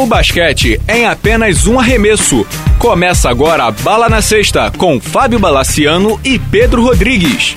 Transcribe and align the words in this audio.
O 0.00 0.06
basquete 0.06 0.80
é 0.88 1.00
em 1.00 1.04
apenas 1.04 1.66
um 1.66 1.78
arremesso. 1.78 2.46
Começa 2.78 3.28
agora 3.28 3.64
a 3.64 3.70
Bala 3.70 4.08
na 4.08 4.22
Sexta 4.22 4.72
com 4.78 4.98
Fábio 4.98 5.38
Balaciano 5.38 6.18
e 6.24 6.38
Pedro 6.38 6.82
Rodrigues. 6.82 7.54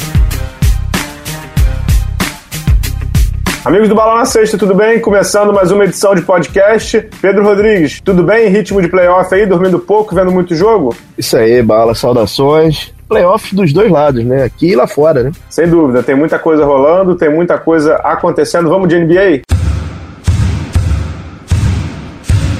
Amigos 3.64 3.88
do 3.88 3.96
Bala 3.96 4.16
na 4.16 4.26
Sexta, 4.26 4.58
tudo 4.58 4.76
bem? 4.76 5.00
Começando 5.00 5.54
mais 5.54 5.72
uma 5.72 5.86
edição 5.86 6.14
de 6.14 6.22
podcast. 6.22 7.08
Pedro 7.22 7.46
Rodrigues, 7.46 8.02
tudo 8.02 8.24
bem? 8.24 8.50
Ritmo 8.50 8.82
de 8.82 8.90
playoff 8.90 9.34
aí, 9.34 9.46
dormindo 9.46 9.80
pouco, 9.80 10.14
vendo 10.14 10.30
muito 10.30 10.54
jogo? 10.54 10.94
Isso 11.18 11.38
aí, 11.38 11.64
Bala, 11.64 11.96
saudações. 11.96 12.94
Playoffs 13.08 13.54
dos 13.54 13.72
dois 13.72 13.90
lados, 13.90 14.26
né? 14.26 14.44
Aqui 14.44 14.72
e 14.72 14.76
lá 14.76 14.86
fora, 14.86 15.24
né? 15.24 15.32
Sem 15.50 15.70
dúvida, 15.70 16.04
tem 16.04 16.14
muita 16.14 16.38
coisa 16.38 16.66
rolando, 16.66 17.16
tem 17.16 17.34
muita 17.34 17.58
coisa 17.58 17.96
acontecendo. 18.04 18.68
Vamos 18.68 18.90
de 18.90 19.00
NBA? 19.00 19.53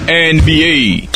NBA. 0.08 1.08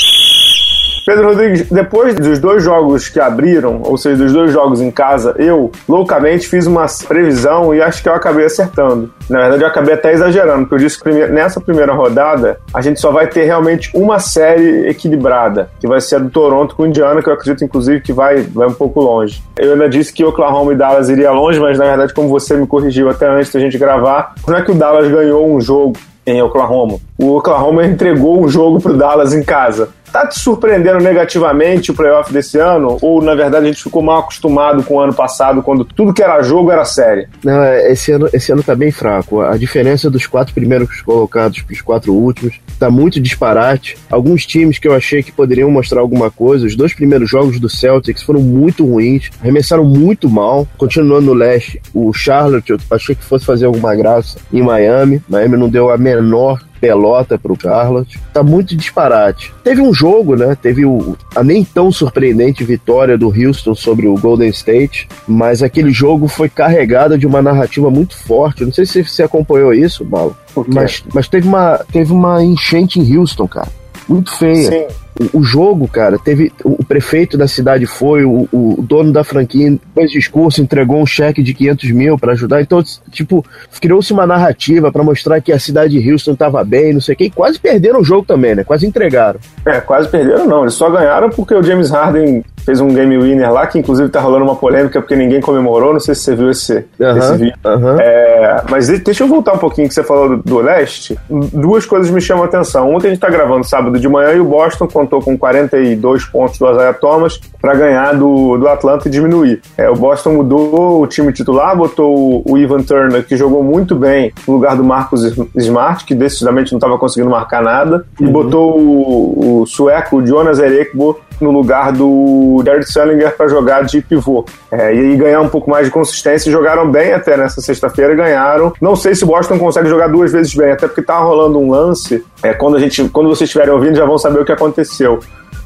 Pedro 1.05 1.29
Rodrigues, 1.29 1.69
depois 1.69 2.15
dos 2.15 2.37
dois 2.37 2.61
jogos 2.61 3.07
que 3.07 3.17
abriram, 3.17 3.81
ou 3.83 3.97
seja, 3.97 4.21
dos 4.23 4.33
dois 4.33 4.51
jogos 4.51 4.81
em 4.81 4.91
casa, 4.91 5.33
eu 5.37 5.71
loucamente 5.87 6.47
fiz 6.47 6.67
uma 6.67 6.85
previsão 7.07 7.73
e 7.73 7.81
acho 7.81 8.03
que 8.03 8.09
eu 8.09 8.13
acabei 8.13 8.45
acertando. 8.45 9.09
Na 9.29 9.39
verdade, 9.39 9.63
eu 9.63 9.67
acabei 9.69 9.93
até 9.93 10.11
exagerando, 10.11 10.61
porque 10.61 10.75
eu 10.75 10.79
disse 10.79 11.01
que 11.01 11.09
nessa 11.09 11.61
primeira 11.61 11.93
rodada 11.93 12.59
a 12.73 12.81
gente 12.81 12.99
só 12.99 13.09
vai 13.09 13.27
ter 13.27 13.45
realmente 13.45 13.89
uma 13.93 14.19
série 14.19 14.89
equilibrada, 14.89 15.69
que 15.79 15.87
vai 15.87 16.01
ser 16.01 16.17
a 16.17 16.19
do 16.19 16.29
Toronto 16.29 16.75
com 16.75 16.83
o 16.83 16.87
Indiana, 16.87 17.21
que 17.21 17.29
eu 17.29 17.33
acredito 17.33 17.63
inclusive 17.63 18.01
que 18.01 18.11
vai, 18.11 18.41
vai 18.41 18.67
um 18.67 18.73
pouco 18.73 18.99
longe. 18.99 19.41
Eu 19.57 19.73
ainda 19.73 19.87
disse 19.87 20.11
que 20.11 20.25
Oklahoma 20.25 20.73
e 20.73 20.75
Dallas 20.75 21.07
iria 21.07 21.31
longe, 21.31 21.57
mas 21.57 21.77
na 21.77 21.85
verdade, 21.85 22.13
como 22.13 22.27
você 22.27 22.55
me 22.55 22.67
corrigiu 22.67 23.09
até 23.09 23.29
antes 23.29 23.51
da 23.51 23.61
gente 23.61 23.77
gravar, 23.77 24.35
não 24.45 24.57
é 24.57 24.61
que 24.61 24.71
o 24.71 24.75
Dallas 24.75 25.09
ganhou 25.09 25.49
um 25.49 25.61
jogo 25.61 25.95
em 26.25 26.41
Oklahoma. 26.41 26.99
O 27.17 27.35
Oklahoma 27.35 27.85
entregou 27.85 28.43
um 28.43 28.47
jogo 28.47 28.79
pro 28.79 28.95
Dallas 28.95 29.33
em 29.33 29.43
casa. 29.43 29.89
Tá 30.11 30.25
te 30.25 30.39
surpreendendo 30.39 30.99
negativamente 30.99 31.91
o 31.91 31.93
playoff 31.93 32.31
desse 32.31 32.57
ano? 32.57 32.97
Ou, 33.01 33.21
na 33.21 33.35
verdade, 33.35 33.65
a 33.65 33.67
gente 33.67 33.83
ficou 33.83 34.01
mal 34.01 34.19
acostumado 34.19 34.81
com 34.83 34.95
o 34.95 34.99
ano 34.99 35.13
passado, 35.13 35.61
quando 35.61 35.83
tudo 35.83 36.13
que 36.13 36.23
era 36.23 36.41
jogo 36.41 36.71
era 36.71 36.85
série? 36.85 37.27
Não, 37.43 37.61
é, 37.61 37.91
esse 37.91 38.11
ano, 38.11 38.29
esse 38.31 38.51
ano 38.51 38.63
tá 38.63 38.73
bem 38.73 38.91
fraco. 38.91 39.41
A 39.41 39.57
diferença 39.57 40.09
dos 40.09 40.25
quatro 40.25 40.53
primeiros 40.53 41.01
colocados 41.01 41.61
pros 41.61 41.81
quatro 41.81 42.13
últimos 42.13 42.59
tá 42.79 42.89
muito 42.89 43.19
disparate. 43.19 43.97
Alguns 44.09 44.45
times 44.45 44.79
que 44.79 44.87
eu 44.87 44.93
achei 44.93 45.21
que 45.21 45.31
poderiam 45.31 45.69
mostrar 45.69 45.99
alguma 45.99 46.31
coisa, 46.31 46.65
os 46.65 46.75
dois 46.75 46.93
primeiros 46.93 47.29
jogos 47.29 47.59
do 47.59 47.69
Celtics 47.69 48.23
foram 48.23 48.39
muito 48.39 48.85
ruins, 48.85 49.29
arremessaram 49.41 49.83
muito 49.83 50.29
mal. 50.29 50.67
Continuando 50.77 51.27
no 51.27 51.33
leste, 51.33 51.81
o 51.93 52.13
Charlotte, 52.13 52.71
eu 52.71 52.79
achei 52.91 53.13
que 53.13 53.25
fosse 53.25 53.45
fazer 53.45 53.65
alguma 53.65 53.93
graça 53.95 54.37
em 54.53 54.61
Miami. 54.61 55.21
Miami 55.27 55.57
não 55.57 55.67
deu 55.67 55.89
a 55.89 55.97
menor 55.97 56.61
pelota 56.79 57.37
pro 57.37 57.57
Charlotte. 57.59 58.19
Tá 58.33 58.43
muito 58.43 58.75
disparate. 58.75 59.53
Teve 59.63 59.81
um 59.81 59.93
jogo, 59.93 60.35
né? 60.35 60.57
Teve 60.59 60.85
o, 60.85 61.17
a 61.35 61.43
nem 61.43 61.63
tão 61.63 61.91
surpreendente 61.91 62.63
vitória 62.63 63.17
do 63.17 63.27
Houston 63.27 63.75
sobre 63.75 64.07
o 64.07 64.15
Golden 64.15 64.49
State, 64.49 65.07
mas 65.27 65.61
aquele 65.61 65.91
jogo 65.91 66.27
foi 66.27 66.49
carregado 66.49 67.17
de 67.17 67.25
uma 67.25 67.41
narrativa 67.41 67.89
muito 67.89 68.17
forte. 68.17 68.65
Não 68.65 68.73
sei 68.73 68.85
se 68.85 69.03
você 69.03 69.23
acompanhou 69.23 69.73
isso, 69.73 70.05
Paulo, 70.05 70.35
mas, 70.67 71.03
mas 71.13 71.27
teve, 71.27 71.47
uma, 71.47 71.77
teve 71.91 72.11
uma 72.11 72.43
enchente 72.43 72.99
em 72.99 73.17
Houston, 73.17 73.47
cara. 73.47 73.67
Muito 74.07 74.35
feia. 74.35 74.69
Sim 74.69 75.06
o, 75.33 75.43
jogo, 75.43 75.87
cara, 75.87 76.17
teve. 76.17 76.51
O 76.63 76.83
prefeito 76.83 77.37
da 77.37 77.47
cidade 77.47 77.85
foi, 77.85 78.23
o, 78.23 78.47
o 78.51 78.75
dono 78.81 79.11
da 79.11 79.23
franquia 79.23 79.77
fez 79.93 80.11
discurso, 80.11 80.61
entregou 80.61 81.01
um 81.01 81.05
cheque 81.05 81.41
de 81.41 81.53
500 81.53 81.91
mil 81.91 82.17
para 82.17 82.33
ajudar. 82.33 82.61
Então, 82.61 82.81
tipo, 83.11 83.43
criou-se 83.81 84.11
uma 84.13 84.25
narrativa 84.27 84.91
para 84.91 85.03
mostrar 85.03 85.41
que 85.41 85.51
a 85.51 85.59
cidade 85.59 85.99
de 85.99 86.11
Houston 86.11 86.35
tava 86.35 86.63
bem, 86.63 86.93
não 86.93 87.01
sei 87.01 87.15
o 87.15 87.17
quê. 87.17 87.25
E 87.25 87.29
quase 87.29 87.59
perderam 87.59 88.01
o 88.01 88.03
jogo 88.03 88.25
também, 88.25 88.55
né? 88.55 88.63
Quase 88.63 88.85
entregaram. 88.85 89.39
É, 89.65 89.79
quase 89.79 90.07
perderam 90.09 90.45
não. 90.45 90.61
Eles 90.61 90.73
só 90.73 90.89
ganharam 90.89 91.29
porque 91.29 91.53
o 91.53 91.63
James 91.63 91.89
Harden 91.89 92.43
fez 92.67 92.81
um 92.81 92.89
game 92.89 93.17
winner 93.17 93.51
lá, 93.51 93.65
que 93.65 93.79
inclusive 93.79 94.09
tá 94.09 94.19
rolando 94.19 94.43
uma 94.43 94.55
polêmica 94.55 94.99
porque 94.99 95.15
ninguém 95.15 95.39
comemorou. 95.39 95.93
Não 95.93 95.99
sei 95.99 96.13
se 96.13 96.21
você 96.21 96.35
viu 96.35 96.51
esse, 96.51 96.85
esse 96.99 97.37
vídeo. 97.37 97.55
É, 97.99 98.61
mas 98.69 98.87
deixa 98.87 99.23
eu 99.23 99.27
voltar 99.27 99.53
um 99.53 99.57
pouquinho 99.57 99.87
que 99.87 99.93
você 99.93 100.03
falou 100.03 100.35
do, 100.35 100.43
do 100.43 100.59
leste. 100.59 101.17
Duas 101.29 101.85
coisas 101.85 102.11
me 102.11 102.19
chamam 102.19 102.43
a 102.43 102.47
atenção. 102.47 102.93
Ontem 102.93 103.07
a 103.07 103.09
gente 103.11 103.19
tá 103.19 103.29
gravando 103.29 103.63
sábado 103.63 103.97
de 103.97 104.07
manhã 104.09 104.33
e 104.33 104.39
o 104.39 104.45
Boston 104.45 104.85
contou 105.07 105.21
com 105.21 105.37
42 105.37 106.25
pontos 106.25 106.59
do 106.59 106.69
Isaiah 106.69 106.93
Thomas 106.93 107.39
para 107.61 107.73
ganhar 107.73 108.13
do, 108.13 108.57
do 108.57 108.67
Atlanta 108.67 109.07
e 109.07 109.11
diminuir. 109.11 109.61
É, 109.77 109.89
o 109.89 109.95
Boston 109.95 110.33
mudou 110.33 111.01
o 111.01 111.07
time 111.07 111.31
titular, 111.31 111.75
botou 111.75 112.43
o, 112.45 112.51
o 112.51 112.57
Ivan 112.57 112.83
Turner, 112.83 113.25
que 113.25 113.37
jogou 113.37 113.63
muito 113.63 113.95
bem, 113.95 114.33
no 114.47 114.55
lugar 114.55 114.75
do 114.75 114.83
Marcus 114.83 115.23
Smart, 115.55 116.05
que 116.05 116.13
decididamente 116.13 116.71
não 116.73 116.77
estava 116.77 116.97
conseguindo 116.97 117.29
marcar 117.31 117.63
nada, 117.63 118.05
uhum. 118.19 118.27
e 118.27 118.29
botou 118.29 118.79
o, 118.79 119.61
o 119.61 119.65
sueco 119.65 120.25
Jonas 120.25 120.59
Erekbo 120.59 121.19
no 121.39 121.51
lugar 121.51 121.91
do 121.91 122.61
Derek 122.63 122.91
Sullinger 122.91 123.35
para 123.35 123.47
jogar 123.47 123.83
de 123.83 124.01
pivô. 124.01 124.45
É, 124.71 124.93
e 124.93 125.15
ganhar 125.15 125.41
um 125.41 125.49
pouco 125.49 125.69
mais 125.69 125.85
de 125.85 125.91
consistência. 125.91 126.51
Jogaram 126.51 126.89
bem 126.89 127.13
até 127.13 127.37
nessa 127.37 127.61
sexta-feira 127.61 128.15
ganharam. 128.15 128.73
Não 128.81 128.95
sei 128.95 129.15
se 129.15 129.23
o 129.23 129.27
Boston 129.27 129.57
consegue 129.57 129.87
jogar 129.87 130.07
duas 130.07 130.31
vezes 130.31 130.53
bem, 130.53 130.71
até 130.71 130.87
porque 130.87 131.01
tá 131.01 131.17
rolando 131.17 131.59
um 131.59 131.69
lance. 131.69 132.23
É, 132.43 132.53
quando, 132.53 132.77
a 132.77 132.79
gente, 132.79 133.07
quando 133.09 133.29
vocês 133.29 133.47
estiverem 133.47 133.73
ouvindo, 133.73 133.95
já 133.95 134.05
vão 134.05 134.17
saber 134.17 134.39
o 134.39 134.45
que 134.45 134.51
aconteceu. 134.51 135.19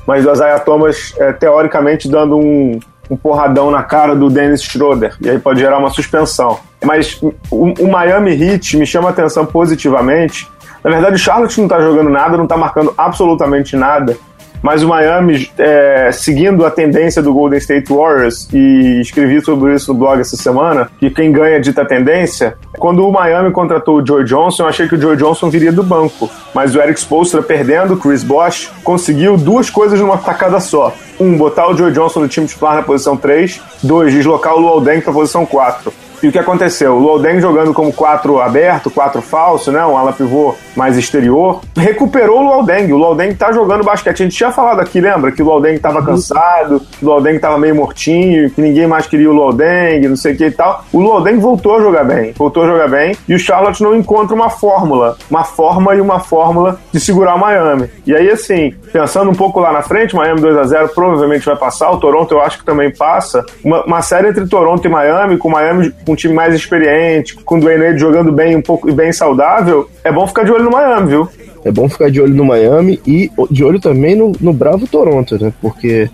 Mas 0.06 0.26
o 0.26 0.32
Isaiah 0.32 0.60
Thomas, 0.60 1.14
é, 1.18 1.34
teoricamente, 1.34 2.10
dando 2.10 2.38
um, 2.38 2.80
um 3.10 3.18
porradão 3.18 3.70
na 3.70 3.84
cara 3.84 4.16
do 4.16 4.30
Dennis 4.30 4.64
Schroeder. 4.64 5.16
E 5.22 5.30
aí 5.30 5.40
pode 5.40 5.60
gerar 5.60 5.78
uma 5.78 5.90
suspensão. 5.90 6.60
Mas 6.84 7.22
o, 7.22 7.74
o 7.80 7.92
Miami 7.92 8.32
Heat 8.32 8.78
me 8.78 8.86
chama 8.86 9.10
a 9.10 9.12
atenção 9.12 9.46
positivamente. 9.46 10.48
Na 10.84 10.90
verdade, 10.90 11.16
o 11.16 11.20
Charlotte 11.20 11.60
não 11.62 11.68
tá 11.68 11.80
jogando 11.80 12.10
nada, 12.10 12.38
não 12.38 12.48
tá 12.48 12.58
marcando 12.58 12.94
absolutamente 12.98 13.76
nada 13.76 14.18
mas 14.62 14.84
o 14.84 14.88
Miami, 14.88 15.50
é, 15.58 16.12
seguindo 16.12 16.66
a 16.66 16.72
tendência 16.72 17.22
do 17.22 17.34
Golden 17.34 17.58
State 17.58 17.92
Warriors, 17.92 18.48
e 18.54 19.02
escrevi 19.02 19.42
sobre 19.42 19.74
isso 19.74 19.94
no 19.94 20.00
blog 20.00 20.20
essa 20.20 20.38
semana, 20.38 20.90
que 21.00 21.10
quem 21.10 21.32
ganha 21.32 21.60
dita 21.60 21.84
tendência, 21.86 22.56
quando 22.78 23.08
o 23.08 23.12
Miami 23.12 23.52
contratou 23.52 24.02
o 24.02 24.06
Joe 24.06 24.24
Johnson, 24.24 24.64
eu 24.64 24.68
achei 24.68 24.88
que 24.88 24.96
o 24.96 25.02
Joe 25.02 25.16
Johnson 25.16 25.50
viria 25.50 25.72
do 25.72 25.84
banco, 25.84 26.30
mas 26.54 26.76
o 26.76 26.82
Eric 26.82 27.00
Spoelstra 27.00 27.42
perdendo, 27.42 27.98
Chris 27.98 28.24
Bosh, 28.24 28.72
conseguiu 28.84 29.38
duas 29.38 29.70
coisas 29.70 30.00
numa 30.00 30.18
tacada 30.18 30.60
só. 30.60 30.94
Um, 31.20 31.38
botar 31.38 31.68
o 31.68 31.78
Joe 31.78 31.92
Johnson 31.92 32.22
no 32.22 32.28
time 32.28 32.48
titular 32.48 32.76
na 32.76 32.84
posição 32.84 33.16
3. 33.16 33.62
Dois, 33.84 34.14
deslocar 34.14 34.56
o 34.56 34.60
Luol 34.60 34.82
para 34.82 34.98
a 34.98 35.14
posição 35.14 35.46
4. 35.46 35.94
E 36.24 36.28
o 36.28 36.32
que 36.32 36.38
aconteceu? 36.38 36.94
O 36.94 37.00
Lodeng 37.00 37.40
jogando 37.40 37.74
como 37.74 37.92
4 37.92 38.40
aberto, 38.40 38.92
4 38.92 39.22
falso, 39.22 39.72
né? 39.72 39.84
Um 39.86 39.98
ala 39.98 40.14
pivô 40.14 40.56
mais 40.76 40.98
exterior, 40.98 41.62
recuperou 41.76 42.40
o 42.40 42.58
Lodeng. 42.58 42.92
O 42.94 42.98
Lodeng 42.98 43.34
tá 43.34 43.52
jogando 43.52 43.84
basquete. 43.84 44.22
A 44.22 44.26
gente 44.26 44.38
tinha 44.38 44.52
falado 44.52 44.80
aqui, 44.80 45.02
lembra? 45.02 45.32
Que 45.32 45.42
o 45.42 45.46
Lodeng 45.46 45.78
tava 45.80 46.00
uhum. 46.00 46.06
cansado, 46.06 46.80
que 46.80 47.04
o 47.04 47.10
Lodeng 47.10 47.40
tava 47.40 47.58
meio 47.58 47.76
mortinho, 47.76 48.50
que 48.52 48.62
ninguém 48.62 48.86
mais 48.86 49.08
queria 49.08 49.30
o 49.30 49.34
Lodeng, 49.34 50.08
não 50.08 50.16
sei 50.16 50.34
o 50.34 50.38
que 50.38 50.46
e 50.46 50.52
tal. 50.52 50.86
O 50.94 51.00
Lodeng 51.00 51.40
voltou 51.40 51.78
a 51.78 51.82
jogar 51.82 52.04
bem, 52.04 52.34
voltou 52.38 52.64
a 52.64 52.68
jogar 52.68 52.88
bem. 52.88 53.16
E 53.28 53.34
o 53.34 53.40
Charlotte 53.40 53.82
não 53.82 53.96
encontra 53.96 54.36
uma 54.36 54.50
fórmula, 54.50 55.18
uma 55.30 55.44
forma 55.44 55.96
e 55.96 56.02
uma 56.02 56.20
fórmula 56.20 56.80
de 56.92 57.00
segurar 57.00 57.36
o 57.36 57.40
Miami. 57.40 57.90
E 58.06 58.16
aí, 58.16 58.30
assim, 58.30 58.74
pensando 58.94 59.32
um 59.32 59.36
pouco 59.36 59.60
lá 59.60 59.72
na 59.72 59.82
frente, 59.82 60.16
Miami 60.16 60.42
2 60.42 60.58
a 60.58 60.64
0 60.64 60.90
provavelmente 60.90 61.46
vai 61.46 61.56
passar. 61.56 61.90
O 61.92 61.98
Toronto 61.98 62.32
eu 62.34 62.42
acho 62.42 62.60
que 62.60 62.66
também 62.66 62.94
passa. 62.96 63.44
Uma, 63.64 63.84
uma 63.86 64.02
série 64.02 64.30
entre 64.30 64.48
Toronto 64.48 64.86
e 64.86 64.90
Miami, 64.90 65.38
com 65.38 65.50
Miami 65.50 65.92
um 66.12 66.16
time 66.16 66.34
mais 66.34 66.54
experiente, 66.54 67.36
com 67.36 67.58
o 67.58 67.60
Dwayne 67.60 67.86
Wade 67.86 68.00
jogando 68.00 68.32
bem 68.32 68.56
um 68.56 68.62
pouco 68.62 68.90
e 68.90 68.94
bem 68.94 69.12
saudável, 69.12 69.90
é 70.04 70.12
bom 70.12 70.28
ficar 70.28 70.44
de 70.44 70.52
olho 70.52 70.64
no 70.64 70.72
Miami, 70.72 71.08
viu? 71.08 71.30
É 71.64 71.72
bom 71.72 71.88
ficar 71.88 72.10
de 72.10 72.20
olho 72.20 72.34
no 72.34 72.44
Miami 72.44 73.00
e 73.06 73.32
de 73.50 73.64
olho 73.64 73.80
também 73.80 74.16
no, 74.16 74.32
no 74.40 74.52
Bravo 74.52 74.88
Toronto, 74.88 75.42
né? 75.42 75.54
Porque 75.62 76.10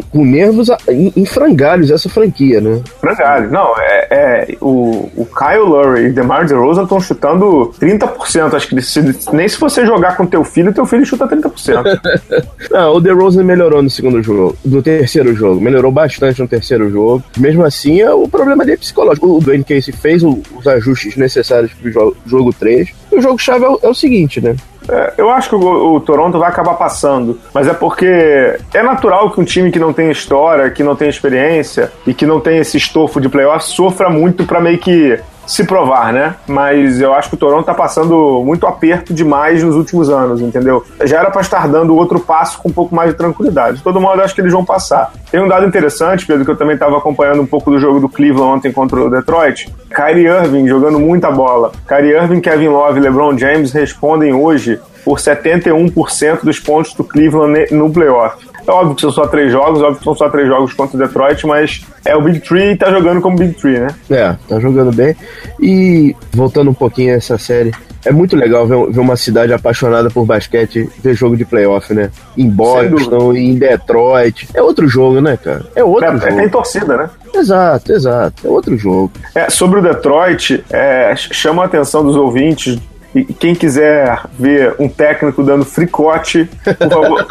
com, 0.00 0.24
nervos 0.24 0.68
em, 0.88 1.12
em, 1.16 1.24
frangalhos 1.24 1.90
essa 1.90 2.08
franquia, 2.08 2.60
né? 2.60 2.80
Frangalhos. 3.00 3.50
Não, 3.50 3.74
é, 3.78 4.08
é 4.10 4.56
o, 4.60 5.10
o 5.16 5.26
Kyle 5.26 5.60
Lowry 5.60 6.06
e 6.06 6.10
DeMar 6.10 6.46
DeRozan 6.46 6.84
estão 6.84 7.00
chutando 7.00 7.72
30%. 7.80 8.54
Acho 8.54 8.68
que 8.68 8.82
se, 8.82 9.02
nem 9.32 9.48
se 9.48 9.58
você 9.58 9.84
jogar 9.84 10.16
com 10.16 10.26
teu 10.26 10.44
filho, 10.44 10.72
teu 10.72 10.86
filho 10.86 11.04
chuta 11.04 11.26
30%. 11.26 12.00
Não, 12.70 12.94
o 12.94 13.00
DeRozan 13.00 13.44
melhorou 13.44 13.82
no 13.82 13.90
segundo 13.90 14.22
jogo, 14.22 14.56
no 14.64 14.82
terceiro 14.82 15.34
jogo. 15.34 15.60
Melhorou 15.60 15.92
bastante 15.92 16.40
no 16.40 16.48
terceiro 16.48 16.90
jogo. 16.90 17.22
Mesmo 17.38 17.64
assim, 17.64 18.00
é, 18.00 18.12
o 18.12 18.28
problema 18.28 18.64
dele 18.64 18.76
é 18.76 18.78
psicológico. 18.78 19.36
O 19.36 19.40
Dwayne 19.40 19.64
Casey 19.64 19.92
fez 19.92 20.22
o, 20.22 20.42
os 20.56 20.66
ajustes 20.66 21.16
necessários 21.16 21.72
pro 21.74 21.90
jogo, 21.90 22.16
jogo 22.26 22.52
3. 22.52 22.88
E 23.12 23.16
o 23.16 23.20
jogo-chave 23.20 23.64
é, 23.64 23.86
é 23.86 23.88
o 23.88 23.94
seguinte, 23.94 24.40
né? 24.40 24.56
É, 24.88 25.14
eu 25.16 25.30
acho 25.30 25.48
que 25.48 25.54
o, 25.54 25.94
o, 25.94 26.00
Toronto 26.00 26.38
vai 26.38 26.48
acabar 26.48 26.74
passando, 26.74 27.38
mas 27.52 27.66
é 27.66 27.72
porque 27.72 28.58
é 28.72 28.82
natural 28.82 29.30
que 29.30 29.40
um 29.40 29.44
time 29.44 29.70
que 29.70 29.78
não 29.78 29.92
tem 29.92 30.10
história, 30.10 30.70
que 30.70 30.82
não 30.82 30.94
tem 30.94 31.08
experiência 31.08 31.90
e 32.06 32.12
que 32.12 32.26
não 32.26 32.40
tem 32.40 32.58
esse 32.58 32.76
estofo 32.76 33.20
de 33.20 33.28
playoff 33.28 33.64
sofra 33.64 34.10
muito 34.10 34.44
para 34.44 34.60
meio 34.60 34.78
que 34.78 35.18
se 35.46 35.64
provar, 35.64 36.12
né? 36.12 36.34
Mas 36.46 37.00
eu 37.00 37.14
acho 37.14 37.28
que 37.28 37.34
o 37.34 37.38
Toronto 37.38 37.66
tá 37.66 37.74
passando 37.74 38.42
muito 38.44 38.66
aperto 38.66 39.12
demais 39.12 39.62
nos 39.62 39.76
últimos 39.76 40.08
anos, 40.08 40.40
entendeu? 40.40 40.84
Já 41.04 41.20
era 41.20 41.30
para 41.30 41.42
estar 41.42 41.68
dando 41.68 41.94
outro 41.94 42.18
passo 42.20 42.58
com 42.58 42.68
um 42.68 42.72
pouco 42.72 42.94
mais 42.94 43.10
de 43.10 43.16
tranquilidade. 43.16 43.78
De 43.78 43.82
todo 43.82 44.00
modo, 44.00 44.22
acho 44.22 44.34
que 44.34 44.40
eles 44.40 44.52
vão 44.52 44.64
passar. 44.64 45.12
Tem 45.30 45.42
um 45.42 45.48
dado 45.48 45.66
interessante, 45.66 46.26
Pedro, 46.26 46.44
que 46.44 46.50
eu 46.50 46.56
também 46.56 46.74
estava 46.74 46.96
acompanhando 46.96 47.42
um 47.42 47.46
pouco 47.46 47.70
do 47.70 47.78
jogo 47.78 48.00
do 48.00 48.08
Cleveland 48.08 48.58
ontem 48.58 48.72
contra 48.72 49.00
o 49.00 49.10
Detroit. 49.10 49.70
Kyrie 49.94 50.26
Irving 50.26 50.66
jogando 50.66 50.98
muita 50.98 51.30
bola. 51.30 51.72
Kyrie 51.86 52.12
Irving, 52.12 52.40
Kevin 52.40 52.68
Love 52.68 52.98
e 52.98 53.02
LeBron 53.02 53.38
James 53.38 53.72
respondem 53.72 54.34
hoje 54.34 54.80
por 55.04 55.18
71% 55.18 56.42
dos 56.42 56.58
pontos 56.58 56.94
do 56.94 57.04
Cleveland 57.04 57.72
no 57.72 57.90
playoff. 57.90 58.44
É 58.66 58.70
óbvio 58.70 58.94
que 58.94 59.02
são 59.02 59.12
só 59.12 59.26
três 59.26 59.52
jogos, 59.52 59.82
óbvio 59.82 59.98
que 59.98 60.04
são 60.04 60.14
só 60.14 60.28
três 60.30 60.48
jogos 60.48 60.72
contra 60.72 60.96
o 60.96 61.00
Detroit, 61.00 61.46
mas 61.46 61.86
é 62.04 62.16
o 62.16 62.22
Big 62.22 62.40
Tree 62.40 62.72
e 62.72 62.76
tá 62.76 62.90
jogando 62.90 63.20
como 63.20 63.36
Big 63.36 63.52
Tree, 63.54 63.78
né? 63.78 63.88
É, 64.10 64.34
tá 64.48 64.58
jogando 64.58 64.90
bem. 64.90 65.14
E 65.60 66.16
voltando 66.32 66.70
um 66.70 66.74
pouquinho 66.74 67.12
a 67.12 67.16
essa 67.16 67.36
série, 67.36 67.72
é 68.04 68.12
muito 68.12 68.36
legal 68.36 68.66
ver, 68.66 68.90
ver, 68.90 69.00
uma 69.00 69.16
cidade 69.16 69.52
apaixonada 69.52 70.10
por 70.10 70.24
basquete 70.24 70.88
ver 71.02 71.14
jogo 71.14 71.36
de 71.36 71.44
playoff, 71.44 71.92
né? 71.94 72.10
Em 72.36 72.48
Boston, 72.48 73.34
em 73.34 73.54
Detroit. 73.54 74.48
É 74.54 74.62
outro 74.62 74.86
jogo, 74.86 75.20
né, 75.20 75.36
cara? 75.36 75.64
É 75.74 75.82
outro 75.82 76.08
é, 76.08 76.18
jogo. 76.18 76.36
Tem 76.36 76.48
torcida, 76.48 76.96
né? 76.96 77.10
Exato, 77.34 77.92
exato. 77.92 78.46
É 78.46 78.50
outro 78.50 78.76
jogo. 78.76 79.12
É, 79.34 79.48
sobre 79.50 79.80
o 79.80 79.82
Detroit, 79.82 80.64
é, 80.70 81.14
chama 81.16 81.62
a 81.62 81.66
atenção 81.66 82.04
dos 82.04 82.16
ouvintes 82.16 82.78
e 83.14 83.22
quem 83.24 83.54
quiser 83.54 84.22
ver 84.36 84.74
um 84.78 84.88
técnico 84.88 85.42
dando 85.44 85.64
fricote, 85.64 86.50
por 86.64 86.90
favor, 86.90 87.26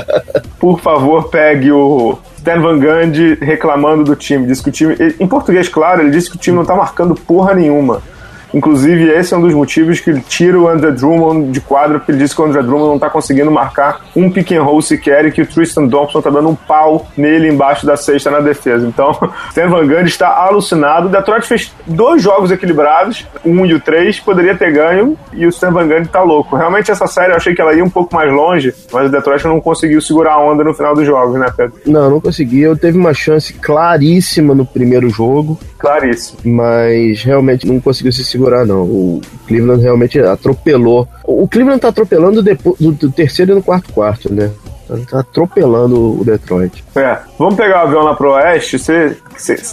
por 0.58 0.80
favor 0.80 1.28
pegue 1.28 1.70
o 1.70 2.18
Stan 2.36 2.60
Van 2.60 2.78
Gundy 2.78 3.38
reclamando 3.40 4.02
do 4.02 4.16
time. 4.16 4.46
Diz 4.46 4.60
que 4.60 4.68
o 4.68 4.72
time, 4.72 4.96
em 5.20 5.26
português, 5.28 5.68
claro, 5.68 6.02
ele 6.02 6.10
disse 6.10 6.28
que 6.28 6.36
o 6.36 6.40
time 6.40 6.56
não 6.56 6.64
tá 6.64 6.74
marcando 6.74 7.14
porra 7.14 7.54
nenhuma. 7.54 8.02
Inclusive, 8.52 9.10
esse 9.10 9.34
é 9.34 9.36
um 9.36 9.40
dos 9.40 9.54
motivos 9.54 10.00
que 10.00 10.10
ele 10.10 10.20
tira 10.20 10.58
o 10.58 10.68
André 10.68 10.90
Drummond 10.90 11.50
de 11.50 11.60
quadra, 11.60 11.98
porque 11.98 12.12
ele 12.12 12.18
disse 12.18 12.34
que 12.34 12.40
o 12.40 12.44
André 12.44 12.62
Drummond 12.62 12.88
não 12.88 12.94
está 12.94 13.10
conseguindo 13.10 13.50
marcar 13.50 14.00
um 14.16 14.30
pick 14.30 14.52
and 14.52 14.62
roll 14.62 14.80
sequer 14.80 15.26
e 15.26 15.32
que 15.32 15.42
o 15.42 15.46
Tristan 15.46 15.88
Thompson 15.88 16.18
está 16.18 16.30
dando 16.30 16.48
um 16.48 16.54
pau 16.54 17.06
nele 17.16 17.48
embaixo 17.48 17.86
da 17.86 17.96
cesta 17.96 18.30
na 18.30 18.40
defesa. 18.40 18.86
Então, 18.86 19.10
Stan 19.50 19.68
Van 19.68 19.86
Gundy 19.86 20.08
está 20.08 20.28
alucinado. 20.28 21.08
O 21.08 21.10
Detroit 21.10 21.46
fez 21.46 21.72
dois 21.86 22.22
jogos 22.22 22.50
equilibrados, 22.50 23.26
um 23.44 23.66
e 23.66 23.74
o 23.74 23.80
três, 23.80 24.18
poderia 24.18 24.56
ter 24.56 24.72
ganho, 24.72 25.16
e 25.32 25.44
o 25.46 25.50
Stan 25.50 25.70
Van 25.70 25.86
Gundy 25.86 26.06
está 26.06 26.22
louco. 26.22 26.56
Realmente, 26.56 26.90
essa 26.90 27.06
série 27.06 27.32
eu 27.32 27.36
achei 27.36 27.54
que 27.54 27.60
ela 27.60 27.74
ia 27.74 27.84
um 27.84 27.90
pouco 27.90 28.14
mais 28.14 28.32
longe, 28.32 28.74
mas 28.92 29.06
o 29.06 29.10
Detroit 29.10 29.44
não 29.44 29.60
conseguiu 29.60 30.00
segurar 30.00 30.34
a 30.34 30.42
onda 30.42 30.64
no 30.64 30.74
final 30.74 30.94
dos 30.94 31.04
jogos, 31.04 31.38
né, 31.38 31.52
Pedro? 31.54 31.78
Não, 31.86 32.10
não 32.10 32.20
consegui. 32.20 32.60
Eu 32.60 32.76
teve 32.76 32.96
uma 32.96 33.12
chance 33.12 33.52
claríssima 33.52 34.54
no 34.54 34.64
primeiro 34.64 35.08
jogo. 35.08 35.58
Claríssimo. 35.78 36.38
Mas 36.44 37.22
realmente 37.22 37.66
não 37.66 37.80
conseguiu 37.80 38.12
se 38.12 38.24
segurar 38.24 38.37
segurar, 38.38 38.64
não. 38.64 38.82
O 38.82 39.20
Cleveland 39.46 39.82
realmente 39.82 40.18
atropelou. 40.20 41.08
O 41.24 41.48
Cleveland 41.48 41.80
tá 41.80 41.88
atropelando 41.88 42.42
depois 42.42 42.78
do 42.78 43.10
terceiro 43.10 43.52
e 43.52 43.54
no 43.56 43.62
quarto 43.62 43.92
quarto, 43.92 44.32
né? 44.32 44.50
Tá 45.10 45.20
atropelando 45.20 46.18
o 46.18 46.24
Detroit. 46.24 46.82
É, 46.96 47.18
vamos 47.38 47.56
pegar 47.56 47.84
o 47.84 47.88
avião 47.88 48.02
lá 48.02 48.14
pro 48.14 48.32
oeste. 48.32 48.78
Você, 48.78 49.16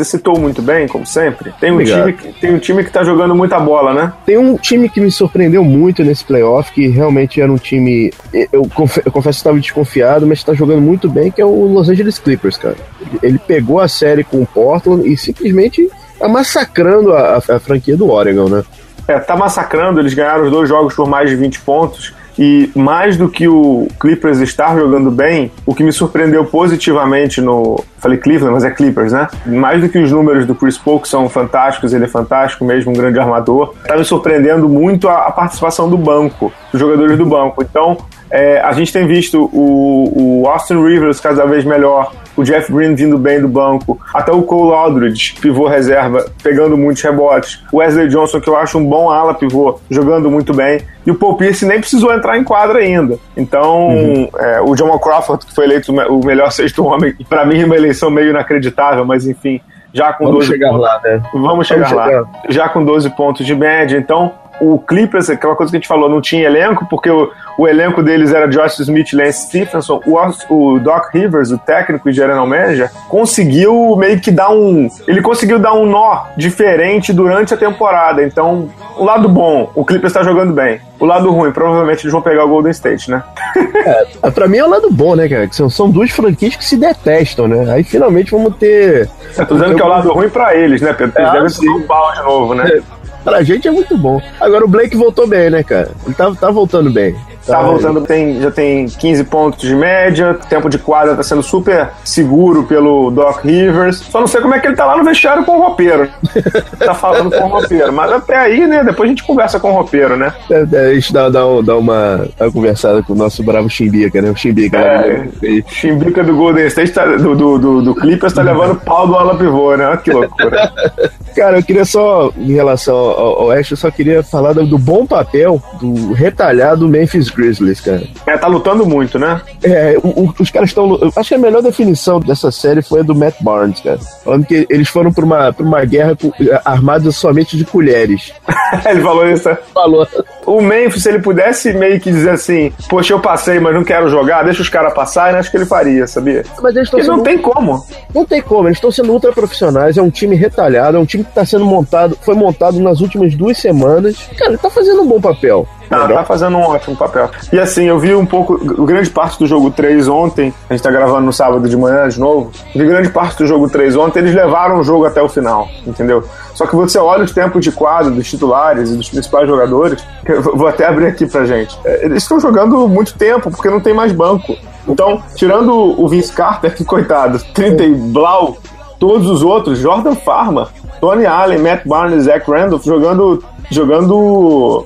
citou 0.03 0.37
muito 0.37 0.61
bem, 0.61 0.89
como 0.89 1.05
sempre. 1.05 1.53
Tem 1.57 1.71
um, 1.71 1.81
time 1.81 2.11
que, 2.11 2.33
tem 2.41 2.53
um 2.53 2.59
time 2.59 2.83
que 2.83 2.91
tá 2.91 3.01
jogando 3.01 3.33
muita 3.33 3.57
bola, 3.57 3.93
né? 3.93 4.11
Tem 4.25 4.37
um 4.37 4.57
time 4.57 4.89
que 4.89 4.99
me 4.99 5.09
surpreendeu 5.09 5.63
muito 5.63 6.03
nesse 6.03 6.25
playoff, 6.25 6.69
que 6.73 6.89
realmente 6.89 7.39
era 7.39 7.49
um 7.49 7.55
time. 7.55 8.11
Eu, 8.51 8.67
confe, 8.67 9.01
eu 9.05 9.11
confesso 9.11 9.37
que 9.37 9.41
estava 9.41 9.57
desconfiado, 9.57 10.27
mas 10.27 10.39
está 10.39 10.53
jogando 10.53 10.81
muito 10.81 11.09
bem, 11.09 11.31
que 11.31 11.41
é 11.41 11.45
o 11.45 11.65
Los 11.65 11.87
Angeles 11.87 12.19
Clippers, 12.19 12.57
cara. 12.57 12.75
Ele 13.23 13.39
pegou 13.39 13.79
a 13.79 13.87
série 13.87 14.23
com 14.25 14.41
o 14.41 14.45
Portland 14.45 15.07
e 15.09 15.15
simplesmente 15.15 15.89
tá 16.19 16.27
massacrando 16.27 17.13
a, 17.13 17.37
a, 17.37 17.59
franquia 17.59 17.95
do 17.95 18.09
Oregon, 18.09 18.49
né? 18.49 18.63
É, 19.07 19.19
tá 19.19 19.35
massacrando, 19.35 19.99
eles 19.99 20.13
ganharam 20.13 20.45
os 20.45 20.51
dois 20.51 20.67
jogos 20.67 20.93
por 20.93 21.07
mais 21.07 21.29
de 21.29 21.35
20 21.35 21.61
pontos. 21.61 22.13
E 22.37 22.69
mais 22.75 23.15
do 23.15 23.29
que 23.29 23.47
o 23.47 23.87
Clippers 23.99 24.39
estar 24.39 24.75
jogando 24.77 25.09
bem, 25.09 25.51
o 25.65 25.73
que 25.73 25.83
me 25.83 25.91
surpreendeu 25.93 26.43
positivamente 26.43 27.39
no. 27.39 27.81
Falei 27.97 28.17
Cleveland, 28.17 28.53
mas 28.53 28.65
é 28.65 28.71
Clippers, 28.71 29.13
né? 29.13 29.27
Mais 29.45 29.81
do 29.81 29.87
que 29.87 29.97
os 29.97 30.11
números 30.11 30.45
do 30.45 30.53
Chris 30.53 30.77
Paul, 30.77 30.99
que 30.99 31.07
são 31.07 31.29
fantásticos, 31.29 31.93
ele 31.93 32.03
é 32.03 32.07
fantástico 32.07 32.65
mesmo, 32.65 32.91
um 32.91 32.93
grande 32.93 33.17
armador, 33.19 33.73
tá 33.87 33.95
me 33.95 34.03
surpreendendo 34.03 34.67
muito 34.67 35.07
a, 35.07 35.27
a 35.27 35.31
participação 35.31 35.89
do 35.89 35.97
banco, 35.97 36.51
dos 36.73 36.81
jogadores 36.81 37.17
do 37.17 37.25
banco. 37.25 37.63
Então, 37.63 37.97
é, 38.29 38.59
a 38.59 38.73
gente 38.73 38.91
tem 38.91 39.07
visto 39.07 39.49
o, 39.53 40.41
o 40.43 40.47
Austin 40.49 40.83
Rivers 40.83 41.21
cada 41.21 41.45
vez 41.45 41.63
melhor, 41.63 42.11
o 42.35 42.43
Jeff 42.43 42.71
Green 42.71 42.95
vindo 42.95 43.17
bem 43.17 43.41
do 43.41 43.47
banco, 43.47 43.99
até 44.13 44.31
o 44.31 44.43
Cole 44.43 44.73
Aldridge, 44.73 45.35
pivô 45.39 45.67
reserva, 45.67 46.25
pegando 46.43 46.77
muitos 46.77 47.01
rebotes, 47.01 47.63
o 47.71 47.77
Wesley 47.77 48.07
Johnson, 48.07 48.41
que 48.41 48.49
eu 48.49 48.57
acho 48.57 48.77
um 48.77 48.85
bom 48.85 49.09
ala 49.09 49.33
pivô, 49.33 49.79
jogando 49.89 50.29
muito 50.29 50.53
bem, 50.53 50.81
e 51.05 51.11
o 51.11 51.15
Paul 51.15 51.35
Pierce 51.37 51.65
nem 51.65 51.79
precisou 51.79 52.13
entrar 52.13 52.37
em 52.37 52.43
quadra 52.43 52.79
ainda. 52.79 53.17
Então, 53.37 53.89
uhum. 53.89 54.29
é, 54.37 54.61
o 54.61 54.75
Jamal 54.75 54.99
Crawford, 54.99 55.45
que 55.45 55.53
foi 55.53 55.65
eleito 55.65 55.91
o 55.91 56.25
melhor 56.25 56.51
sexto 56.51 56.83
homem, 56.83 57.13
para 57.29 57.45
mim 57.45 57.61
é 57.61 57.65
uma 57.65 57.75
eleição 57.75 58.09
meio 58.09 58.29
inacreditável, 58.29 59.05
mas 59.05 59.27
enfim, 59.27 59.61
já 59.95 60.11
com 60.11 60.25
Vamos 60.25 60.39
12 60.39 60.51
chegar 60.51 60.69
pontos. 60.71 60.81
lá, 60.81 61.01
né? 61.03 61.21
Vamos 61.33 61.67
chegar 61.67 61.89
Vamos 61.89 61.97
lá. 61.97 62.05
Chegar. 62.07 62.25
Já 62.49 62.69
com 62.69 62.83
12 62.83 63.09
pontos 63.11 63.45
de 63.45 63.55
média, 63.55 63.97
então 63.97 64.33
o 64.59 64.79
Clippers, 64.79 65.29
aquela 65.29 65.55
coisa 65.55 65.71
que 65.71 65.77
a 65.77 65.79
gente 65.79 65.87
falou, 65.87 66.09
não 66.09 66.21
tinha 66.21 66.45
elenco, 66.45 66.85
porque 66.89 67.09
o, 67.09 67.29
o 67.57 67.67
elenco 67.67 68.01
deles 68.01 68.33
era 68.33 68.47
Josh 68.47 68.79
Smith, 68.79 69.13
Lance 69.13 69.47
Stephenson, 69.47 70.01
o, 70.05 70.53
o 70.53 70.79
Doc 70.79 71.13
Rivers, 71.13 71.51
o 71.51 71.57
técnico 71.57 72.09
e 72.09 72.13
general 72.13 72.47
manager, 72.47 72.91
conseguiu 73.07 73.95
meio 73.97 74.19
que 74.19 74.31
dar 74.31 74.49
um. 74.49 74.87
Ele 75.07 75.21
conseguiu 75.21 75.59
dar 75.59 75.73
um 75.73 75.85
nó 75.85 76.25
diferente 76.37 77.13
durante 77.13 77.53
a 77.53 77.57
temporada. 77.57 78.23
Então, 78.23 78.69
o 78.97 79.03
lado 79.03 79.27
bom, 79.27 79.71
o 79.75 79.85
Clippers 79.85 80.11
está 80.11 80.23
jogando 80.23 80.53
bem. 80.53 80.79
O 80.99 81.05
lado 81.05 81.29
ruim, 81.29 81.51
provavelmente 81.51 82.03
eles 82.03 82.11
vão 82.11 82.21
pegar 82.21 82.45
o 82.45 82.47
Golden 82.47 82.71
State, 82.71 83.11
né? 83.11 83.21
é, 84.23 84.31
pra 84.31 84.47
mim 84.47 84.57
é 84.57 84.65
o 84.65 84.69
lado 84.69 84.89
bom, 84.89 85.15
né, 85.15 85.27
cara? 85.27 85.47
São, 85.51 85.69
são 85.69 85.89
duas 85.89 86.09
franquias 86.11 86.55
que 86.55 86.63
se 86.63 86.77
detestam, 86.77 87.47
né? 87.47 87.71
Aí 87.71 87.83
finalmente 87.83 88.31
vamos 88.31 88.55
ter. 88.55 89.09
Eu 89.37 89.45
tô 89.45 89.55
dizendo 89.55 89.75
que 89.75 89.81
é 89.81 89.85
o 89.85 89.89
lado 89.89 90.11
ruim 90.13 90.29
pra 90.29 90.55
eles, 90.55 90.81
né, 90.81 90.93
Pedro? 90.93 91.13
Eles 91.17 91.29
é, 91.29 91.33
devem 91.33 91.49
ser 91.49 91.69
um 91.69 91.81
pau 91.81 92.13
de 92.13 92.21
novo, 92.21 92.55
né? 92.55 92.69
É, 92.69 92.81
pra 93.25 93.43
gente 93.43 93.67
é 93.67 93.71
muito 93.71 93.97
bom. 93.97 94.21
Agora 94.39 94.63
o 94.63 94.67
Blake 94.67 94.95
voltou 94.95 95.27
bem, 95.27 95.49
né, 95.49 95.63
cara? 95.63 95.91
Ele 96.05 96.13
tá, 96.13 96.33
tá 96.35 96.51
voltando 96.51 96.91
bem. 96.91 97.15
Tá, 97.45 97.61
voltando, 97.61 98.01
tem, 98.01 98.41
já 98.41 98.49
tem 98.49 98.87
15 98.87 99.23
pontos 99.25 99.61
de 99.61 99.75
média, 99.75 100.33
tempo 100.49 100.67
de 100.67 100.79
quadra 100.79 101.15
tá 101.15 101.21
sendo 101.21 101.43
super 101.43 101.89
seguro 102.03 102.63
pelo 102.63 103.11
Doc 103.11 103.43
Rivers. 103.43 103.97
Só 103.97 104.19
não 104.19 104.27
sei 104.27 104.41
como 104.41 104.55
é 104.55 104.59
que 104.59 104.67
ele 104.67 104.75
tá 104.75 104.85
lá 104.85 104.97
no 104.97 105.03
vestiário 105.03 105.45
com 105.45 105.57
o 105.57 105.61
roupeiro. 105.61 106.09
tá 106.79 106.93
falando 106.95 107.29
com 107.29 107.43
o 107.43 107.47
roupeiro. 107.47 107.93
Mas 107.93 108.11
até 108.11 108.35
aí, 108.35 108.65
né? 108.65 108.83
Depois 108.83 109.07
a 109.07 109.09
gente 109.09 109.23
conversa 109.23 109.59
com 109.59 109.69
o 109.69 109.75
roupeiro, 109.75 110.17
né? 110.17 110.33
É, 110.49 110.65
é, 110.71 110.87
a 110.87 110.93
gente 110.95 111.13
dá, 111.13 111.29
dá, 111.29 111.41
dá 111.63 111.77
uma, 111.77 112.27
uma 112.39 112.51
conversada 112.51 113.03
com 113.03 113.13
o 113.13 113.15
nosso 113.15 113.43
bravo 113.43 113.69
Chimbica, 113.69 114.21
né? 114.21 114.31
O 114.31 114.35
Chimbica. 114.35 114.77
É, 114.77 115.17
né? 115.19 115.63
Chimbica 115.67 116.23
do 116.23 116.35
Golden 116.35 116.65
State, 116.65 116.93
tá, 116.93 117.05
do, 117.05 117.35
do, 117.35 117.57
do, 117.59 117.81
do 117.81 117.95
Clippers, 117.95 118.33
tá 118.33 118.41
levando 118.41 118.75
pau 118.81 119.07
do 119.07 119.15
ala 119.15 119.37
pivô, 119.37 119.75
né? 119.75 119.85
Olha 119.85 119.97
que 119.97 120.11
loucura. 120.11 120.71
Cara, 121.35 121.59
eu 121.59 121.63
queria 121.63 121.85
só, 121.85 122.31
em 122.37 122.53
relação 122.53 122.95
ao, 122.95 123.41
ao 123.41 123.45
Oeste, 123.47 123.73
eu 123.73 123.77
só 123.77 123.91
queria 123.91 124.23
falar 124.23 124.53
do, 124.53 124.65
do 124.65 124.77
bom 124.77 125.05
papel 125.05 125.61
do 125.79 126.13
retalhado 126.13 126.87
Memphis 126.87 127.29
Grizzlies, 127.35 127.81
cara. 127.81 128.03
É, 128.25 128.37
tá 128.37 128.47
lutando 128.47 128.85
muito, 128.85 129.19
né? 129.19 129.41
É, 129.63 129.97
o, 130.01 130.25
o, 130.25 130.33
os 130.39 130.49
caras 130.49 130.69
estão. 130.69 130.99
Acho 131.15 131.29
que 131.29 131.35
a 131.35 131.39
melhor 131.39 131.61
definição 131.61 132.19
dessa 132.19 132.51
série 132.51 132.81
foi 132.81 133.01
a 133.01 133.03
do 133.03 133.15
Matt 133.15 133.35
Barnes, 133.41 133.81
cara. 133.81 133.99
Falando 134.23 134.45
que 134.45 134.65
eles 134.69 134.87
foram 134.89 135.11
pra 135.11 135.25
uma, 135.25 135.53
pra 135.53 135.65
uma 135.65 135.85
guerra 135.85 136.15
com, 136.15 136.31
armados 136.63 137.15
somente 137.15 137.57
de 137.57 137.65
colheres. 137.65 138.33
Ele 138.85 139.01
falou 139.01 139.27
isso, 139.27 139.47
né? 139.47 139.57
Falou. 139.73 140.07
O 140.45 140.61
Memphis, 140.61 141.03
se 141.03 141.09
ele 141.09 141.19
pudesse 141.19 141.73
meio 141.73 141.99
que 141.99 142.11
dizer 142.11 142.31
assim, 142.31 142.71
poxa, 142.87 143.13
eu 143.13 143.19
passei, 143.19 143.59
mas 143.59 143.73
não 143.73 143.83
quero 143.83 144.09
jogar, 144.09 144.43
deixa 144.43 144.61
os 144.61 144.69
caras 144.69 144.93
passarem, 144.93 145.39
acho 145.39 145.49
que 145.49 145.57
ele 145.57 145.65
faria, 145.65 146.05
sabia? 146.05 146.43
Mas 146.61 146.75
eles 146.75 147.07
não 147.07 147.23
tem 147.23 147.37
como. 147.37 147.83
Não 148.13 148.25
tem 148.25 148.41
como, 148.41 148.67
eles 148.67 148.77
estão 148.77 148.91
sendo 148.91 149.11
ultra 149.11 149.31
profissionais, 149.31 149.97
é 149.97 150.01
um 150.01 150.09
time 150.09 150.35
retalhado, 150.35 150.97
é 150.97 150.99
um 150.99 151.05
time 151.05 151.23
que 151.23 151.33
tá 151.33 151.45
sendo 151.45 151.65
montado, 151.65 152.17
foi 152.21 152.35
montado 152.35 152.79
nas 152.79 153.01
últimas 153.01 153.33
duas 153.33 153.57
semanas. 153.57 154.29
Cara, 154.37 154.51
ele 154.51 154.57
tá 154.59 154.69
fazendo 154.69 155.01
um 155.01 155.07
bom 155.07 155.19
papel. 155.19 155.67
Ah, 155.89 156.07
tá 156.07 156.23
fazendo 156.23 156.57
um 156.57 156.61
ótimo 156.61 156.95
papel. 156.95 157.29
E 157.51 157.59
assim, 157.59 157.85
eu 157.85 157.99
vi 157.99 158.15
um 158.15 158.25
pouco, 158.25 158.57
grande 158.85 159.09
parte 159.09 159.39
do 159.39 159.47
jogo 159.47 159.71
3 159.71 160.07
ontem, 160.07 160.53
a 160.69 160.73
gente 160.73 160.83
tá 160.83 160.91
gravando 160.91 161.25
no 161.25 161.33
sábado 161.33 161.67
de 161.67 161.77
manhã 161.77 162.07
de 162.07 162.19
novo, 162.19 162.51
vi 162.73 162.85
grande 162.85 163.09
parte 163.09 163.37
do 163.37 163.47
jogo 163.47 163.69
3 163.69 163.95
ontem, 163.95 164.19
eles 164.19 164.33
levaram 164.33 164.79
o 164.79 164.83
jogo 164.83 165.05
até 165.05 165.21
o 165.21 165.29
final, 165.29 165.67
entendeu? 165.85 166.23
Só 166.53 166.65
que 166.65 166.75
você 166.75 166.97
olha 166.97 167.23
os 167.23 167.31
tempos 167.31 167.63
de 167.63 167.71
quadro 167.71 168.11
dos 168.11 168.29
titulares 168.29 168.89
e 168.89 168.95
dos 168.95 169.09
principais 169.09 169.47
jogadores, 169.47 170.03
vou 170.55 170.67
até 170.67 170.87
abrir 170.87 171.07
aqui 171.07 171.25
pra 171.25 171.45
gente. 171.45 171.77
É, 171.85 172.05
eles 172.05 172.23
estão 172.23 172.39
jogando 172.39 172.87
muito 172.87 173.13
tempo, 173.17 173.51
porque 173.51 173.69
não 173.69 173.79
tem 173.79 173.93
mais 173.93 174.11
banco. 174.11 174.55
Então, 174.87 175.21
tirando 175.35 175.73
o 175.73 176.07
Vince 176.07 176.31
Carter, 176.31 176.73
que 176.75 176.85
coitado, 176.85 177.39
30 177.53 177.83
e 177.83 177.93
Blau, 177.93 178.57
todos 178.99 179.29
os 179.29 179.43
outros, 179.43 179.79
Jordan 179.79 180.15
Farmer, 180.15 180.67
Tony 181.01 181.25
Allen, 181.25 181.59
Matt 181.59 181.85
Barnes, 181.85 182.23
Zach 182.23 182.49
Randolph 182.49 182.83
jogando, 182.83 183.43
jogando 183.69 184.85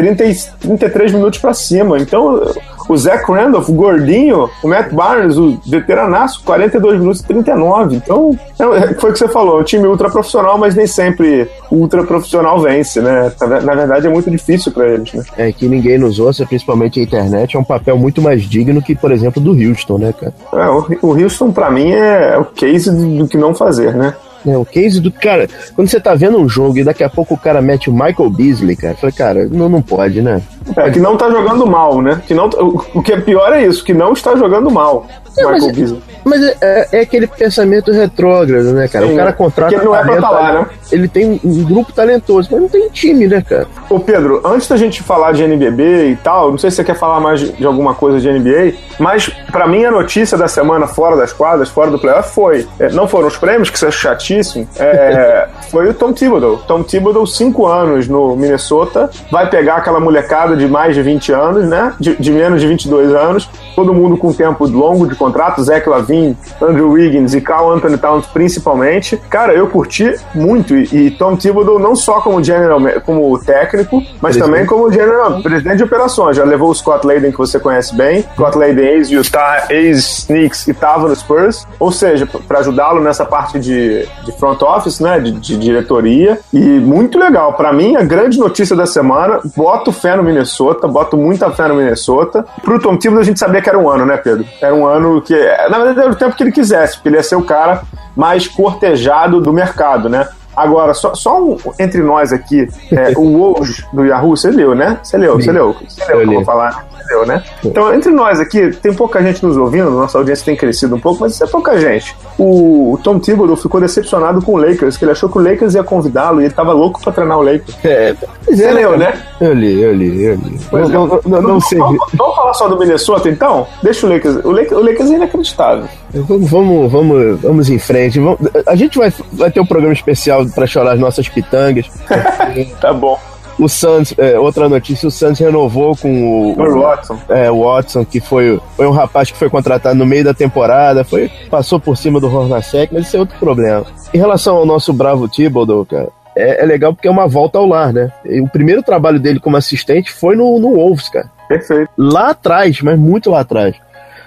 30, 0.00 0.24
33 0.60 1.12
minutos 1.12 1.38
para 1.38 1.52
cima. 1.52 1.98
Então, 1.98 2.42
o 2.88 2.96
Zach 2.96 3.24
Randolph, 3.30 3.68
o 3.68 3.72
gordinho, 3.72 4.48
o 4.62 4.68
Matt 4.68 4.92
Barnes, 4.92 5.36
o 5.36 5.58
veteranaço, 5.66 6.42
42 6.44 6.98
minutos 6.98 7.20
e 7.20 7.26
39. 7.26 7.96
Então, 7.96 8.36
é, 8.58 8.94
foi 8.94 9.10
o 9.10 9.12
que 9.12 9.18
você 9.18 9.28
falou, 9.28 9.58
é 9.58 9.60
um 9.60 9.64
time 9.64 9.86
ultra 9.86 10.10
profissional, 10.10 10.58
mas 10.58 10.74
nem 10.74 10.86
sempre 10.86 11.48
ultra 11.70 12.02
profissional 12.02 12.60
vence, 12.60 13.00
né? 13.00 13.32
Na 13.62 13.74
verdade, 13.74 14.06
é 14.06 14.10
muito 14.10 14.30
difícil 14.30 14.72
para 14.72 14.88
eles, 14.88 15.12
né? 15.12 15.22
É 15.36 15.52
que 15.52 15.68
ninguém 15.68 15.98
nos 15.98 16.18
ouça, 16.18 16.46
principalmente 16.46 16.98
a 16.98 17.02
internet, 17.02 17.56
é 17.56 17.58
um 17.58 17.64
papel 17.64 17.96
muito 17.96 18.20
mais 18.20 18.42
digno 18.42 18.82
que, 18.82 18.94
por 18.94 19.12
exemplo, 19.12 19.40
do 19.40 19.52
Houston, 19.52 19.98
né, 19.98 20.12
cara? 20.12 20.34
É, 20.52 20.68
o, 21.02 21.22
Houston, 21.22 21.52
para 21.52 21.70
mim, 21.70 21.92
é 21.92 22.36
o 22.38 22.44
case 22.44 22.90
do 22.90 23.28
que 23.28 23.36
não 23.36 23.54
fazer, 23.54 23.94
né? 23.94 24.14
É, 24.46 24.56
o 24.56 24.64
case 24.64 25.00
do. 25.00 25.10
Cara, 25.12 25.48
quando 25.74 25.88
você 25.88 26.00
tá 26.00 26.14
vendo 26.14 26.38
um 26.38 26.48
jogo 26.48 26.78
e 26.78 26.84
daqui 26.84 27.04
a 27.04 27.10
pouco 27.10 27.34
o 27.34 27.38
cara 27.38 27.60
mete 27.60 27.90
o 27.90 27.92
Michael 27.92 28.30
Beasley, 28.30 28.76
cara, 28.76 28.94
fala, 28.94 29.12
cara, 29.12 29.48
não, 29.50 29.68
não 29.68 29.82
pode, 29.82 30.22
né? 30.22 30.40
É, 30.76 30.90
que 30.90 30.98
não 30.98 31.16
tá 31.16 31.30
jogando 31.30 31.66
mal, 31.66 32.00
né? 32.00 32.22
Que 32.26 32.34
não, 32.34 32.48
o 32.94 33.02
que 33.02 33.12
é 33.12 33.20
pior 33.20 33.52
é 33.52 33.66
isso, 33.66 33.84
que 33.84 33.92
não 33.92 34.12
está 34.12 34.34
jogando 34.36 34.70
mal. 34.70 35.06
É, 35.40 35.46
mas. 35.46 35.94
Mas 36.24 36.42
é, 36.42 36.56
é, 36.60 36.88
é, 36.92 37.00
aquele 37.00 37.26
pensamento 37.26 37.90
retrógrado, 37.90 38.72
né, 38.72 38.88
cara? 38.88 39.06
Sim, 39.06 39.14
o 39.14 39.16
cara 39.16 39.32
contrata. 39.32 39.78
Que 39.78 39.84
não 39.84 39.94
é 39.94 40.02
pra 40.02 40.20
falar, 40.20 40.52
né? 40.52 40.66
Ele 40.92 41.08
tem 41.08 41.40
um 41.42 41.64
grupo 41.64 41.92
talentoso, 41.92 42.48
mas 42.52 42.60
não 42.60 42.68
tem 42.68 42.88
time, 42.90 43.26
né, 43.26 43.42
cara? 43.42 43.66
Ô, 43.88 43.98
Pedro, 43.98 44.40
antes 44.44 44.68
da 44.68 44.76
gente 44.76 45.02
falar 45.02 45.32
de 45.32 45.42
NBB 45.42 46.10
e 46.10 46.16
tal, 46.16 46.50
não 46.50 46.58
sei 46.58 46.70
se 46.70 46.76
você 46.76 46.84
quer 46.84 46.96
falar 46.96 47.20
mais 47.20 47.40
de, 47.40 47.52
de 47.52 47.66
alguma 47.66 47.94
coisa 47.94 48.20
de 48.20 48.30
NBA, 48.30 48.74
mas 48.98 49.28
para 49.50 49.66
mim 49.66 49.84
a 49.84 49.90
notícia 49.90 50.36
da 50.36 50.48
semana 50.48 50.86
fora 50.86 51.16
das 51.16 51.32
quadras, 51.32 51.68
fora 51.68 51.90
do 51.90 51.98
playoff, 51.98 52.34
foi. 52.34 52.66
É, 52.78 52.90
não 52.90 53.08
foram 53.08 53.28
os 53.28 53.36
prêmios, 53.36 53.70
que 53.70 53.76
isso 53.76 53.86
é 53.86 53.90
chatíssimo, 53.90 54.68
é, 54.78 55.48
foi 55.70 55.88
o 55.88 55.94
Tom 55.94 56.12
Thibodeau. 56.12 56.58
Tom 56.66 56.82
Thibodeau, 56.82 57.26
cinco 57.26 57.66
anos 57.66 58.08
no 58.08 58.36
Minnesota, 58.36 59.10
vai 59.30 59.48
pegar 59.48 59.76
aquela 59.76 60.00
molecada 60.00 60.56
de 60.56 60.66
mais 60.68 60.94
de 60.94 61.02
20 61.02 61.32
anos, 61.32 61.64
né? 61.66 61.94
De, 61.98 62.16
de 62.16 62.30
menos 62.30 62.60
de 62.60 62.66
22 62.66 63.14
anos, 63.14 63.48
todo 63.74 63.94
mundo 63.94 64.16
com 64.16 64.32
tempo 64.32 64.66
longo 64.66 65.06
de 65.06 65.14
contrato, 65.14 65.29
Zach 65.60 65.88
Lavin, 65.88 66.36
Andrew 66.60 66.90
Wiggins 66.90 67.34
e 67.34 67.40
Carl 67.40 67.72
Anthony 67.72 67.98
Towns 67.98 68.26
principalmente. 68.26 69.16
Cara, 69.28 69.52
eu 69.52 69.66
curti 69.68 70.14
muito 70.34 70.74
e, 70.74 71.06
e 71.06 71.10
Tom 71.12 71.36
Thibodeau 71.36 71.78
não 71.78 71.94
só 71.94 72.20
como 72.20 72.42
general, 72.42 72.80
como 73.04 73.38
técnico, 73.38 73.96
mas 74.20 74.36
presidente. 74.36 74.44
também 74.44 74.66
como 74.66 74.92
general, 74.92 75.42
presidente 75.42 75.78
de 75.78 75.84
operações. 75.84 76.36
Já 76.36 76.44
levou 76.44 76.70
o 76.70 76.74
Scott 76.74 77.06
Layden, 77.06 77.32
que 77.32 77.38
você 77.38 77.58
conhece 77.58 77.94
bem. 77.94 78.24
Scott 78.34 78.56
Layden, 78.56 78.84
ex-Utah, 78.84 79.66
ex-Sneaks 79.70 80.68
e 80.68 80.74
tava 80.74 81.08
no 81.08 81.16
Spurs. 81.16 81.66
Ou 81.78 81.90
seja, 81.90 82.26
para 82.26 82.60
ajudá-lo 82.60 83.00
nessa 83.00 83.24
parte 83.24 83.58
de, 83.58 84.06
de 84.24 84.32
front 84.38 84.60
office, 84.62 85.00
né, 85.00 85.18
de, 85.18 85.32
de 85.32 85.56
diretoria. 85.56 86.38
E 86.52 86.58
muito 86.58 87.18
legal. 87.18 87.54
Para 87.54 87.72
mim, 87.72 87.96
a 87.96 88.02
grande 88.02 88.38
notícia 88.38 88.76
da 88.76 88.86
semana, 88.86 89.40
boto 89.56 89.92
fé 89.92 90.16
no 90.16 90.22
Minnesota, 90.22 90.86
boto 90.86 91.16
muita 91.16 91.50
fé 91.50 91.68
no 91.68 91.74
Minnesota. 91.74 92.44
Pro 92.62 92.80
Tom 92.80 92.96
Thibodeau 92.96 93.22
a 93.22 93.24
gente 93.24 93.38
sabia 93.38 93.60
que 93.60 93.68
era 93.68 93.78
um 93.78 93.88
ano, 93.88 94.06
né, 94.06 94.16
Pedro? 94.16 94.44
Era 94.60 94.74
um 94.74 94.86
ano 94.86 95.09
que, 95.22 95.34
na 95.70 95.78
verdade, 95.78 96.00
era 96.00 96.10
o 96.10 96.16
tempo 96.16 96.36
que 96.36 96.42
ele 96.42 96.52
quisesse, 96.52 96.96
porque 96.96 97.08
ele 97.08 97.16
ia 97.16 97.22
ser 97.22 97.36
o 97.36 97.42
cara 97.42 97.82
mais 98.14 98.46
cortejado 98.46 99.40
do 99.40 99.52
mercado, 99.52 100.08
né? 100.08 100.28
Agora, 100.54 100.92
só, 100.92 101.14
só 101.14 101.42
um, 101.42 101.56
entre 101.78 102.02
nós 102.02 102.32
aqui, 102.32 102.68
é, 102.92 103.12
o 103.18 103.38
Wolves 103.38 103.82
do 103.92 104.04
Yahoo, 104.04 104.36
você 104.36 104.50
leu, 104.50 104.74
né? 104.74 104.98
Você 105.02 105.16
leu, 105.16 105.36
você 105.36 105.52
leu. 105.52 105.74
Você 105.88 106.04
leu, 106.12 106.26
como 106.26 106.44
falar 106.44 106.89
entendeu, 107.10 107.26
né? 107.26 107.42
Então, 107.64 107.92
entre 107.92 108.10
nós 108.12 108.38
aqui, 108.38 108.70
tem 108.76 108.94
pouca 108.94 109.22
gente 109.22 109.44
nos 109.44 109.56
ouvindo, 109.56 109.90
nossa 109.90 110.16
audiência 110.16 110.44
tem 110.44 110.56
crescido 110.56 110.94
um 110.94 111.00
pouco, 111.00 111.20
mas 111.20 111.34
isso 111.34 111.44
é 111.44 111.46
pouca 111.46 111.78
gente. 111.78 112.16
O, 112.38 112.98
Tom 113.02 113.18
Thibodeau 113.18 113.56
ficou 113.56 113.80
decepcionado 113.80 114.40
com 114.40 114.52
o 114.52 114.56
Lakers, 114.56 114.96
que 114.96 115.04
ele 115.04 115.12
achou 115.12 115.28
que 115.28 115.38
o 115.38 115.42
Lakers 115.42 115.74
ia 115.74 115.82
convidá-lo 115.82 116.40
e 116.40 116.44
ele 116.44 116.54
tava 116.54 116.72
louco 116.72 117.00
pra 117.00 117.12
treinar 117.12 117.38
o 117.38 117.42
Lakers. 117.42 117.76
É, 117.84 118.14
Você 118.48 118.64
é, 118.64 118.72
leu, 118.72 118.96
né? 118.96 119.20
Eu 119.40 119.52
li, 119.52 119.80
eu 119.80 119.92
li, 119.92 120.24
eu 120.24 120.34
li. 120.36 120.60
Não, 120.72 120.78
é. 120.78 120.88
não, 120.88 121.20
não, 121.26 121.42
não, 121.42 121.60
sei. 121.60 121.78
Vamos, 121.78 121.98
vamos, 122.14 122.36
falar 122.36 122.54
só 122.54 122.68
do 122.68 122.78
Minnesota, 122.78 123.28
então? 123.28 123.66
Deixa 123.82 124.06
o 124.06 124.10
Lakers. 124.10 124.44
O 124.44 124.50
Lakers, 124.50 124.72
o 124.72 124.84
Lakers 124.84 125.10
é 125.10 125.14
inacreditável. 125.14 125.88
Vamos, 126.12 126.50
vamos, 126.50 126.92
vamos, 126.92 127.40
vamos 127.40 127.70
em 127.70 127.78
frente. 127.78 128.20
Vamos, 128.20 128.38
a 128.66 128.76
gente 128.76 128.98
vai, 128.98 129.12
vai 129.32 129.50
ter 129.50 129.60
um 129.60 129.66
programa 129.66 129.92
especial 129.92 130.46
para 130.46 130.66
chorar 130.66 130.92
as 130.92 131.00
nossas 131.00 131.28
pitangas. 131.28 131.86
tá 132.80 132.92
bom. 132.92 133.18
O 133.60 133.68
Santos, 133.68 134.14
é, 134.16 134.38
outra 134.38 134.68
notícia, 134.68 135.06
o 135.06 135.10
Santos 135.10 135.38
renovou 135.38 135.94
com 135.94 136.54
o, 136.54 136.58
o 136.58 136.80
Watson. 136.80 137.18
É, 137.28 137.50
o 137.50 137.64
Watson, 137.64 138.04
que 138.04 138.18
foi, 138.18 138.58
foi 138.74 138.86
um 138.86 138.90
rapaz 138.90 139.30
que 139.30 139.36
foi 139.36 139.50
contratado 139.50 139.94
no 139.94 140.06
meio 140.06 140.24
da 140.24 140.32
temporada, 140.32 141.04
foi, 141.04 141.30
passou 141.50 141.78
por 141.78 141.96
cima 141.96 142.18
do 142.18 142.34
Hornacek, 142.34 142.92
mas 142.92 143.06
isso 143.06 143.16
é 143.16 143.20
outro 143.20 143.38
problema. 143.38 143.84
Em 144.14 144.18
relação 144.18 144.56
ao 144.56 144.64
nosso 144.64 144.92
bravo 144.92 145.28
Thibodeau, 145.28 145.84
cara, 145.84 146.08
é, 146.34 146.62
é, 146.62 146.66
legal 146.66 146.94
porque 146.94 147.06
é 147.06 147.10
uma 147.10 147.28
volta 147.28 147.58
ao 147.58 147.66
lar, 147.66 147.92
né? 147.92 148.10
E 148.24 148.40
o 148.40 148.48
primeiro 148.48 148.82
trabalho 148.82 149.20
dele 149.20 149.38
como 149.38 149.56
assistente 149.56 150.10
foi 150.10 150.36
no, 150.36 150.58
no 150.58 150.74
Wolves, 150.74 151.08
cara. 151.08 151.30
Perfeito. 151.48 151.90
Lá 151.98 152.30
atrás, 152.30 152.80
mas 152.80 152.98
muito 152.98 153.30
lá 153.30 153.40
atrás. 153.40 153.76